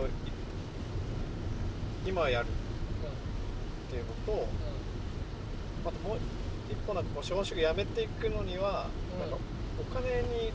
[2.09, 2.49] 今やるっ
[3.91, 4.47] ていうのと
[5.85, 6.17] あともう
[6.71, 9.19] 一歩なんかこう資本主義やめていくのには、うん。
[9.21, 9.37] なんか
[9.79, 10.51] お金に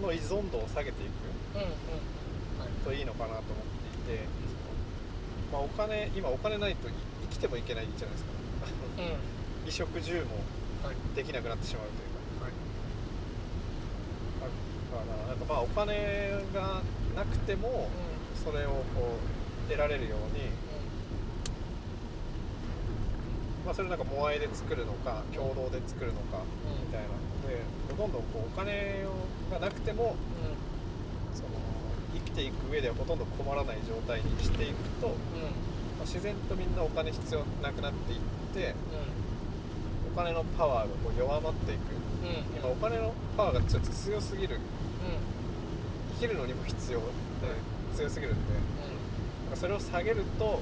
[0.00, 1.10] の依存度を下げていく
[2.84, 3.44] といいのかなと思っ
[4.06, 4.22] ていて、
[5.52, 8.30] まあ、お金今お金ないとい生きてもいけないじゃないですか。
[8.98, 9.06] うん。
[9.66, 10.44] 衣食住も
[10.86, 10.96] はい。
[11.14, 12.52] できなくなってしまうというかはい
[15.50, 16.82] だからなんかまあお金が
[17.16, 17.88] なくても
[18.44, 19.18] それをこ
[19.66, 20.46] う得られるように、
[23.66, 26.86] まあ、それなんかモアイで作るのか共同で作るのかうん。
[26.86, 27.08] みたいな
[27.48, 27.64] で
[27.96, 29.04] どんどんこうお金
[29.50, 30.14] がなくても
[31.34, 31.48] その
[32.14, 35.14] 生きていく上ではほとんど困らない状態にしていくと、ま
[36.02, 38.20] あ、自然とみんなお金必要なくなっていっ
[38.54, 38.74] てう
[40.14, 42.00] お金のパワーがこう弱まっていく。
[42.54, 44.58] 今お金のパワーがちょっと強すぎる
[46.20, 47.04] きるのにも必要で
[47.96, 48.42] 強すぎるんで。
[49.52, 49.56] うん。
[49.56, 50.60] それを下げるとこ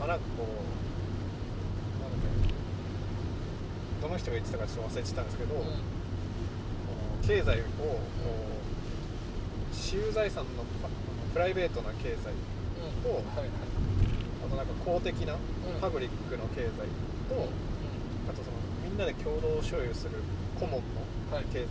[0.00, 5.60] うあなんかこうなんだっけどの人が言ってたかちょっと忘れてたんですけど、うん。
[5.62, 5.68] こ
[7.22, 10.88] の経済をこう私有財産のパ
[11.34, 13.02] プライベートな経済うん。
[13.02, 13.48] とはいはい。
[14.46, 15.40] あとなんか公的なうん。
[15.80, 16.68] パブリックの経済
[17.28, 17.48] と、
[18.92, 20.12] んなで共同所有する
[20.58, 20.82] コモン
[21.30, 21.44] のはい。
[21.44, 21.66] 経済、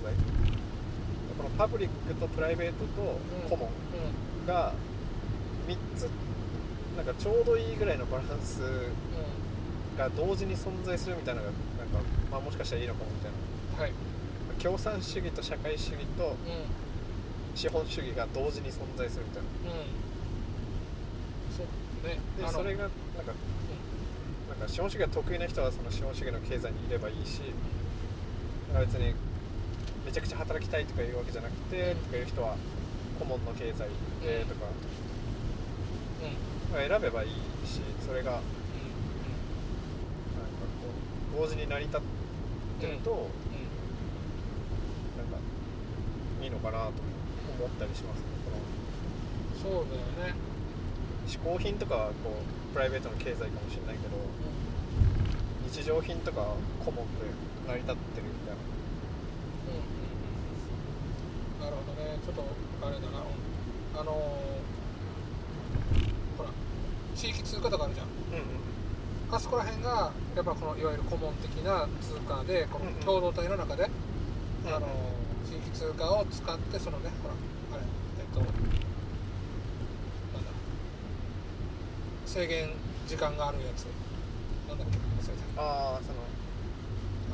[1.37, 3.19] このパブリックとプライベートと
[3.49, 3.69] コモ
[4.41, 4.47] ンん。
[4.47, 4.73] が
[5.67, 6.09] 3つ
[6.97, 9.97] なんかちょうどいいぐらいのバランスうん。
[9.97, 11.99] が同時に存在するみたいなのがなんか、
[12.31, 13.31] まあ、もしかしたらいいのかもみたい
[13.77, 13.83] な。
[13.83, 13.93] はい。
[14.61, 16.35] 共産主義と社会主義とうん。
[17.55, 19.77] 資本主義が同時に存在するみたいな。
[19.77, 19.85] うん。
[21.55, 22.19] そうね。
[22.39, 22.89] でそれがなん
[23.25, 23.33] か
[24.67, 27.41] 資本主義が得意な人はその資本主義の経済にいればいいし
[28.79, 29.13] 別に
[30.05, 32.55] めちゃくちゃ働きたいとかいうわけじゃなくて、うんとかいう人は
[33.19, 33.89] 顧問の経済
[34.23, 34.65] でとか、
[36.73, 36.89] うん。
[36.89, 37.29] 選べばいい
[37.67, 38.45] しそれがなんか
[40.81, 40.87] こ
[41.35, 42.01] う同時に成り立っ
[42.79, 43.17] てると、うん。
[43.17, 43.27] うん。
[45.17, 45.37] なんか
[46.41, 46.93] いいのかなと
[47.59, 49.75] 思ったりしますねこの。
[49.75, 50.35] そうだよね。
[51.27, 54.15] 嗜好品とかはこうプライベートの経済かもしれないけど
[55.71, 56.55] 日常品とかは
[56.85, 57.25] 顧問で
[57.67, 58.61] 成り立ってるみたいな。
[59.67, 60.07] うんうんう
[61.59, 62.17] んなるほどね。
[62.25, 62.43] ちょっと
[62.87, 63.19] あれだな。
[63.19, 64.15] うんあのー
[66.37, 66.49] ほら
[67.15, 68.07] 地域通貨とかあるじゃん。
[68.07, 68.13] うん
[69.35, 72.99] あそこら辺がやっぱこのいわゆる顧問的な通貨でこのうんうん。
[73.03, 73.89] 共同体の中で、
[74.65, 74.87] うんあの
[75.49, 77.33] 地域通貨を使ってそのねほら
[77.73, 77.83] あれ
[78.19, 78.53] えっとなんだ
[82.31, 82.71] 制限
[83.07, 83.83] 時間があるやつ。
[84.71, 84.95] なんだっけ？
[84.95, 85.61] 忘れた。
[85.61, 86.23] ああその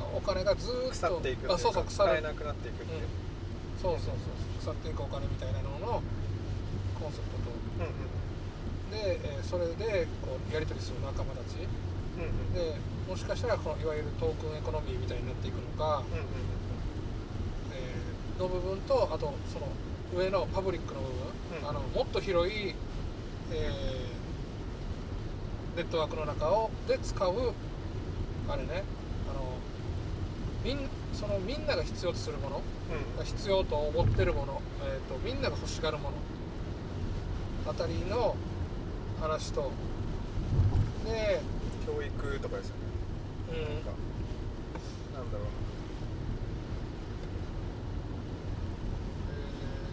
[0.01, 0.89] あお金がずーっと。
[0.89, 2.09] 腐っていくあそうそうか腐る。
[2.09, 3.05] 使えなくなっていくっていう、
[3.77, 4.17] そうそう
[4.65, 6.01] そう腐っていくお金みたいなのの
[6.97, 7.53] コンセプトと。
[7.77, 8.09] うんうん。
[8.89, 11.61] で、えーそれでこうやり取りする仲間たち。
[11.61, 12.53] うんうん。
[12.57, 12.73] で
[13.07, 16.25] もしかしたらこのいわゆるトークンエコノミーみたいになっていくのか、うんうん。
[17.77, 19.69] えーの部分とあとその
[20.17, 21.07] 上のパブリックの部
[21.53, 21.69] 分、うん。
[21.69, 22.73] あのもっと広い、
[23.53, 23.76] えー
[25.77, 27.53] ネットワークの中をで使う
[28.49, 28.83] あれね。
[29.29, 29.57] あの
[30.65, 32.61] みんそのみんなが必要とするもの
[33.19, 33.25] うん。
[33.25, 36.15] 必要と思ってるもの、えー、とみんなが欲しがるもの
[37.69, 38.35] あたりの
[39.21, 39.71] 話と
[41.05, 41.41] で、
[41.85, 42.81] 教育とかですよね。
[43.49, 43.75] うん。
[43.75, 43.91] なんか
[45.15, 45.47] なんだろう。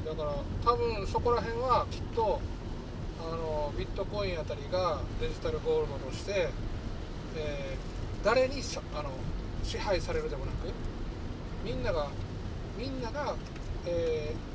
[0.06, 0.32] えーだから
[0.64, 2.40] 多分そこら辺はきっと
[3.30, 6.48] あのビットコインあたりがデジタルゴールドとして、
[7.36, 7.94] えー
[8.24, 9.10] 誰にしあの
[9.62, 10.56] 支配されるでもなく
[11.62, 12.08] みんなが
[12.78, 13.34] みんなが、
[13.86, 14.54] えー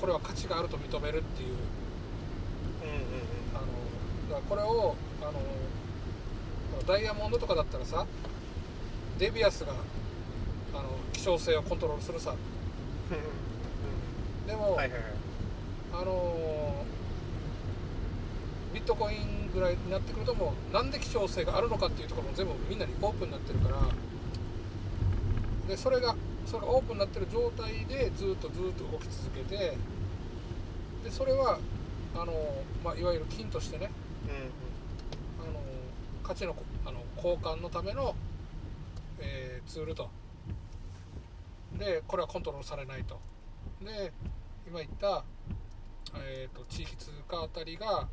[0.00, 1.48] これは価値があると認めるっていう
[2.82, 3.02] うんうん
[3.54, 3.58] あ
[4.34, 8.06] のだからこれをあのダイヤモンドとかだったらさ
[9.18, 9.72] デビアスが
[10.74, 12.32] あの希少性をコントロールするさ。
[12.32, 12.34] う
[14.44, 14.46] ん。
[14.46, 15.19] でも、はいはいはい
[15.92, 16.90] あのー
[18.74, 23.76] ビットコインぐらいになってくるともうなんで希少性があるのかっていうところも全部みんなにオープンになってるから。
[25.68, 26.16] でそれが
[26.46, 29.76] それがオープンになってる状態でずっとずっと動き続けて
[31.04, 31.58] でそれは
[32.14, 32.36] あのー
[32.84, 33.90] まあ、いわゆる金としてね、
[34.24, 35.44] うん。
[35.44, 38.14] あのー価値のこあの交換のための、
[39.20, 40.08] えーツールと。
[41.78, 43.18] でこれはコントロールされないと。
[43.84, 44.12] で
[44.66, 45.24] 今言った、
[46.16, 48.08] えー、と地域通貨あたりが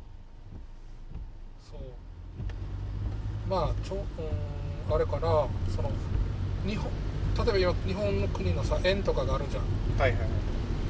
[1.70, 1.80] そう。
[3.48, 5.90] まあちょうーんあれかなその
[6.66, 6.90] 日本
[7.46, 9.64] 例えば今日本の国のさ円とかがあるじゃん。
[9.64, 10.28] うんはいはいはい。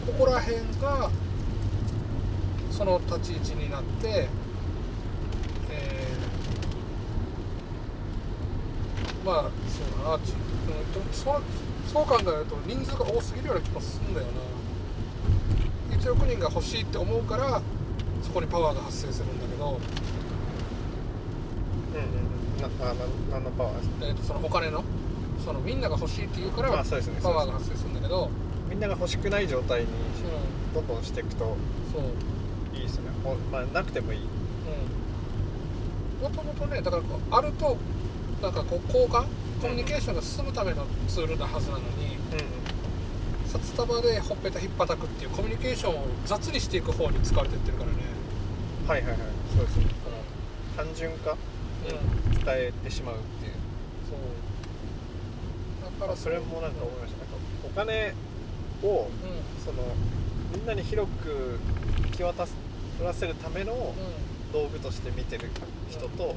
[0.07, 1.11] ここら辺が
[2.71, 4.29] その立ち位置になって、
[5.71, 11.43] えーまあそうだなち、うん、とそう
[11.87, 14.33] そう考えると人数が多すぎるような気もするんだよな
[15.99, 17.61] 1億人が欲しいって思うから
[18.23, 19.81] そこにパワーが発生するんだけど、うんうん
[23.31, 23.77] 何のパワー？
[23.79, 24.85] ですかえー、とそのお金の？
[25.45, 28.29] そのみんなが欲しいって言うからパワーが発生するんだけど、
[28.69, 29.91] みんなが欲しくない状態にう
[30.71, 31.57] ん、どんどんしていくと
[31.93, 32.03] そう。
[32.77, 33.05] いいですね。
[33.53, 34.19] まあなくてもいい。
[34.19, 34.23] う
[36.21, 36.23] ん。
[36.23, 37.77] もともとねだからこうあると
[38.43, 39.25] なんかこう交換？
[39.63, 41.85] コミュニケーションが進むためのツールなはずなのに
[42.33, 42.39] うん
[43.49, 47.97] 札束でほっぺたひっぱたくっていうコミュニケーションを雑にしていく方に使われてってるからね。
[48.87, 49.21] はいはいはい。
[49.57, 49.87] そうですね。
[50.77, 51.39] 単純化うん。
[52.45, 53.53] 伝えてしまうっていう。
[54.09, 54.15] そ
[55.89, 56.01] う。
[56.01, 57.19] だからそれもなんか思いました。
[57.19, 58.15] なんかお金
[58.83, 59.65] をうん。
[59.65, 59.83] その
[60.55, 61.59] みんなに広く
[62.05, 62.47] 行き渡
[63.03, 64.53] らせるためのうん。
[64.53, 65.51] 道具として見てる
[65.91, 66.35] 人と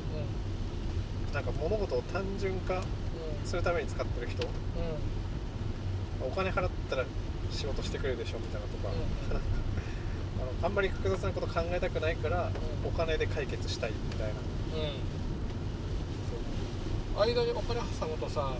[1.29, 1.33] うん。
[1.33, 2.83] なんか物事を単純化うん。
[3.45, 4.43] するために使ってる人。
[4.43, 4.51] うん。
[6.27, 7.05] お金払ったら
[7.51, 8.99] 仕事してくれるでしょみたいなとか、うん。
[9.33, 9.47] なんか
[10.39, 12.51] あのあんまり複雑なこと考えたくないから、
[12.83, 12.87] うん。
[12.87, 14.33] お金で解決したいみたいな。
[14.33, 14.35] う
[17.27, 17.31] ん。
[17.33, 18.53] 間にお金挟むとさ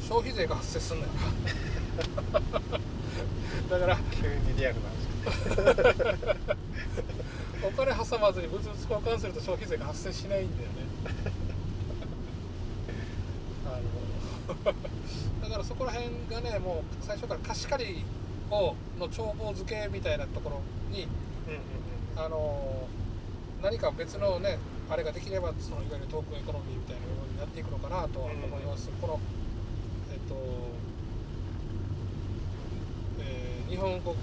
[0.00, 1.20] 消費税が発生すんだよな。
[3.70, 5.12] だから急にリアルな話
[7.62, 10.74] お金挟まずに物々交換すると消費税が発生しないんだよね。
[13.66, 13.78] あ
[14.66, 14.74] の
[15.42, 18.04] だからそこら辺がねもう最初から貸し借り
[18.50, 20.60] をの帳簿付けみたいなところ
[20.90, 21.06] に
[21.46, 22.88] うんうんあの
[23.62, 24.58] 何か別のね
[24.90, 29.20] あれができればそのいわゆるトークンエコノミーみたいな部分になっていくのかなとは思います、この
[30.12, 30.34] えっと、
[33.20, 34.14] えー日本国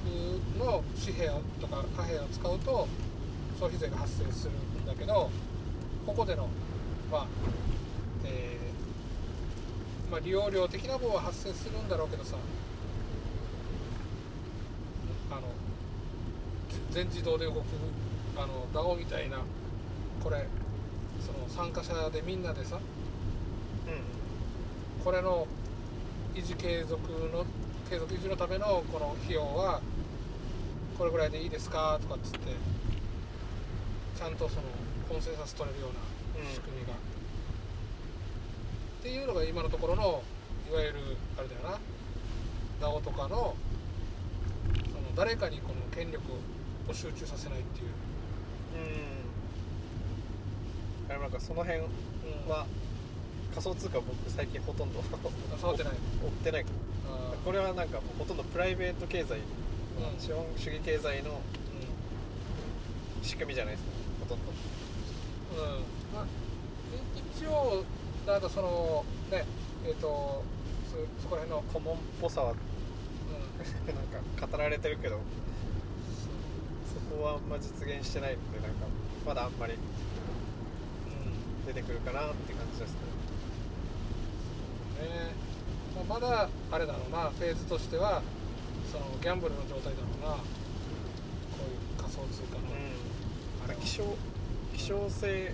[0.59, 1.27] の紙幣
[1.59, 2.87] とか貨幣を使うと
[3.59, 5.31] 消費税が発生するんだけど
[6.05, 6.47] ここでの
[7.11, 7.27] まあ
[8.25, 8.58] えー
[10.09, 12.35] まあ利用料的な分は発生するんだろうけどさ。
[15.31, 15.41] あの
[16.91, 17.63] 全自動で動く
[18.35, 19.37] あの DAO みたいな
[20.23, 20.47] これ
[21.19, 22.77] その参加者でみんなでさ。
[23.87, 23.93] うん。
[23.93, 23.99] うん
[25.03, 25.47] これの
[26.35, 26.99] 維持継続
[27.31, 27.45] の
[27.89, 29.79] 継続維持のためのこの費用は
[30.97, 31.97] これぐらいでいいですか？
[32.01, 32.39] とかっつって
[34.17, 34.63] ちゃんとその
[35.07, 35.99] コンセンサス取れるような
[36.51, 36.95] 仕組みが、
[38.99, 40.21] っていうのが今のところの
[40.69, 40.99] いわゆる
[41.37, 41.79] あれだよな
[42.85, 43.55] DAO とかの
[44.91, 46.21] その誰かにこの権力
[46.89, 47.85] を集中させないっていう、
[51.07, 51.11] うん。
[51.11, 51.87] あれなんかその辺うん。
[52.49, 52.65] は
[53.51, 55.01] 仮想通貨僕最近ほとんど
[55.61, 55.93] 触ってない。
[56.21, 56.65] 追ってない。
[57.45, 60.19] これはなんかもうほとんどプライベート経済、うん。
[60.19, 61.33] 資本主義経済のう
[63.21, 63.23] ん。
[63.23, 64.51] 仕組みじゃないですかほとんど。
[65.63, 65.83] うん。
[66.13, 66.27] まあ、い
[67.39, 67.85] 一応
[68.27, 69.45] なんかそのね
[69.85, 70.43] えっ、と
[70.89, 72.57] そそこら辺の、顧問っぽさはうん、
[73.95, 75.19] なんか語られてるけど
[77.09, 78.87] そこはあんま実現してないのでなんか
[79.25, 79.79] まだあんまりうん
[81.65, 82.97] 出てくるかなって感じですね。
[84.99, 85.33] ね。
[85.95, 87.29] まあ、まだあれだろうな。
[87.29, 88.21] フェーズとしては
[88.91, 90.37] そのギャンブルの状態だろうな。
[90.37, 90.43] こ
[91.67, 92.63] ういう仮想通貨の、
[93.65, 94.15] あれは希少
[94.75, 95.53] 希少性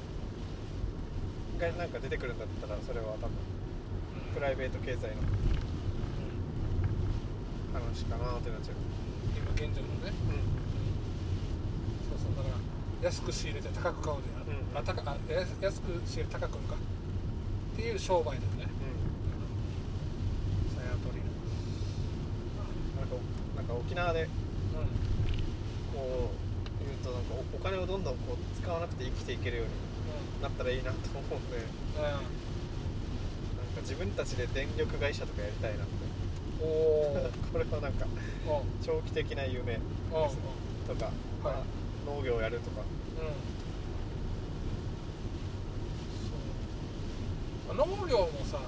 [1.60, 5.26] がなんか出てくるんだったらそれは多分うんプライベート経済のうん
[7.74, 8.76] 話かなってなっちゃう。
[9.36, 10.12] 今現状のね、
[12.10, 14.78] そうそうだから安く仕入れて高く買うであ,、うん。
[14.78, 16.76] あ高あ安安く仕入れて高く売るか。
[16.76, 18.68] っていう商売だよね。
[20.72, 20.76] うん。
[20.76, 21.20] さやとり
[23.00, 23.16] なんか
[23.58, 24.28] なんか沖縄でう
[25.94, 29.72] こう言うとなんかおお金をどんどんこう使わなくて生きていけるように。
[29.72, 29.95] んうん
[30.42, 31.58] なったらいいなと思うんで。
[31.98, 32.22] なん
[33.76, 35.94] か自分たちで電力会社とかやりたいなって。
[36.62, 38.86] お これはなんかうん。
[38.86, 39.76] 長期的な夢。
[39.76, 39.82] うん
[40.88, 41.10] とか、
[41.44, 41.64] まあ
[42.06, 42.82] 農業をやるとか。
[47.68, 47.76] うん。
[47.78, 47.88] そう。
[48.02, 48.60] 農業もさ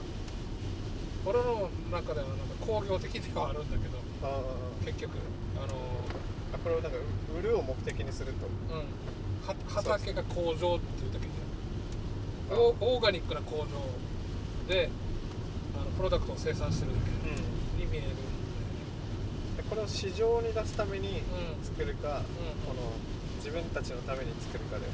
[1.25, 4.41] 俺の中ではなんか工業的ではあるんだけどあ
[4.85, 5.11] 結局
[5.57, 5.75] あの
[6.53, 6.97] あこれをなんか
[7.37, 8.47] 売るを目的にすると。
[8.73, 8.83] うん。
[9.47, 11.36] は畑が工場っていうだけであ
[12.51, 13.65] オーガニックな工場
[14.67, 14.89] で
[15.75, 17.85] あのプロダクトを生産してるだけうん。
[17.85, 18.07] に見える。
[18.07, 18.11] ん
[19.57, 21.21] でこれを市場に出すために
[21.63, 22.23] 作るか、うん。
[22.65, 22.91] この
[23.37, 24.91] 自分たちのために作るかでうん。
[24.91, 24.93] う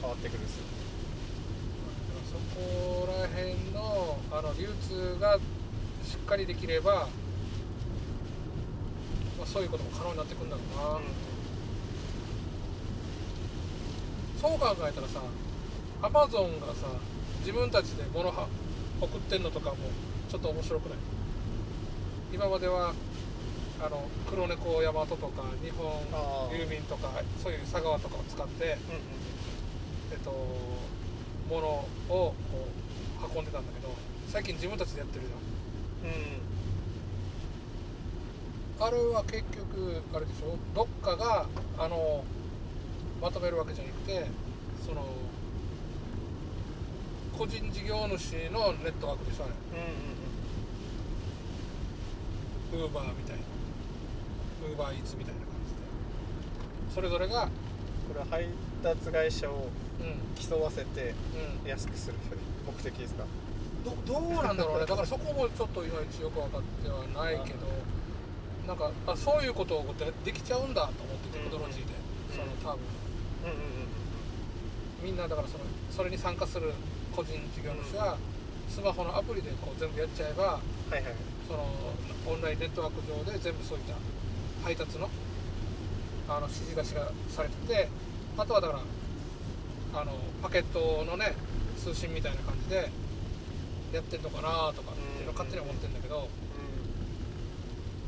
[0.00, 0.52] 変わってくるし。
[2.30, 5.38] そこら辺のあの流通が
[6.04, 7.08] しっかりできれば、
[9.36, 11.00] まあ、そういうことも可能になってくるんだろうな、
[14.40, 15.20] そう考えたらさ
[16.02, 16.86] アマゾンがさ
[17.40, 18.48] 自分たちで物は
[19.00, 19.76] 送ってんのとかも
[20.30, 20.98] ちょっと面白くない？
[22.32, 22.94] 今までは
[23.82, 25.90] あの黒猫ヤマトとか日本
[26.52, 27.10] 郵便とか
[27.42, 28.76] そういう佐川とかを使ってうんうん
[30.12, 30.30] えっと、
[31.48, 32.34] ものをこ
[33.22, 33.94] う運んでたんだけど
[34.28, 35.24] 最近自分たちでやってる
[36.02, 36.12] じうん。
[38.82, 38.88] ゃん。
[38.88, 40.56] あれは結局あれでしょ？
[40.74, 41.46] どっかが
[41.78, 42.24] あの
[43.22, 44.26] まとめるわけじゃなくて
[44.84, 45.04] その
[47.40, 49.54] 個人事業主のネットワークでしょあれ。
[49.72, 49.80] うん
[52.76, 53.42] うんウーバーみたいな
[54.68, 55.80] ウーバーイーツみたいな感じで。
[56.94, 57.48] それぞれが
[58.06, 58.46] これは配
[58.84, 59.70] 達会社を
[60.00, 61.14] うんうん競わせて
[61.64, 62.16] 安くする
[62.66, 63.24] 目的ですか？
[63.86, 64.86] どどうなんだろうね。
[64.86, 67.66] だからそこもちょっといまいちよく分かってはないけど
[68.68, 71.94] なんかあそういうことをでできちゃうんだと思ってテクノロジーで、
[72.28, 72.84] うんその多分。
[73.44, 73.56] うんうん。
[75.02, 76.74] みんなだからそのそれに参加する
[77.20, 78.16] 個人事業主は
[78.70, 80.56] スマホのアプリでこう全部やっちゃえば
[80.88, 81.14] うんはいはい。
[81.46, 81.68] その
[82.32, 83.94] オンラインネットワーク上で全部そういった
[84.64, 85.10] 配達の
[86.28, 87.88] あの指示出しがされてて
[88.38, 88.80] あとはだか
[89.92, 91.34] らあのパケットのね
[91.76, 92.88] 通信みたいな感じで
[93.92, 96.28] やってんのかなとかっていうのを勝手に思ってるんだけど、こ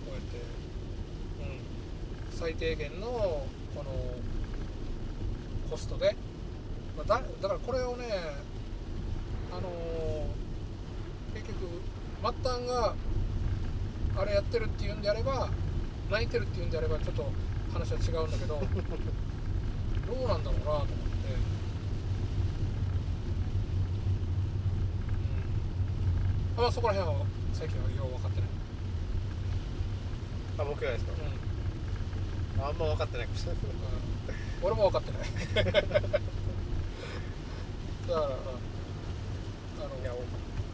[0.06, 0.38] うやって、
[2.30, 3.08] うん、最低限の
[3.74, 3.90] この
[5.68, 6.16] コストで、
[6.96, 8.06] まあ、だだからこれをね
[9.52, 9.72] あのー
[11.34, 11.60] 結局
[12.20, 12.94] 末端が
[14.20, 15.48] あれやってるっていうんであれば
[16.10, 17.24] 泣いてるっていうんであればちょっと
[17.72, 20.92] 話は違うんだけど どうなんだろうなと思って、
[26.54, 27.24] うん、あまあそこら辺は
[27.54, 28.50] 最近はよう分かってない、
[30.58, 31.12] あ僕がですか？
[31.12, 32.64] うん。
[32.64, 33.62] あんま分かってないかもしれない。
[33.62, 34.66] うん。
[34.66, 35.18] 俺も分かってな
[35.62, 35.64] い。
[38.08, 38.28] だから、
[40.02, 40.04] い。
[40.04, 40.12] や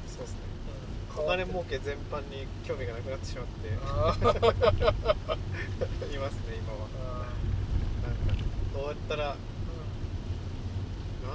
[0.06, 0.42] そうですね。
[1.18, 1.24] うん。
[1.24, 3.68] お金儲け全般に興味がなくなってしまって。
[6.14, 6.88] いますね今は。
[6.94, 7.26] あ
[8.02, 8.32] なんか
[8.72, 9.36] どうやったら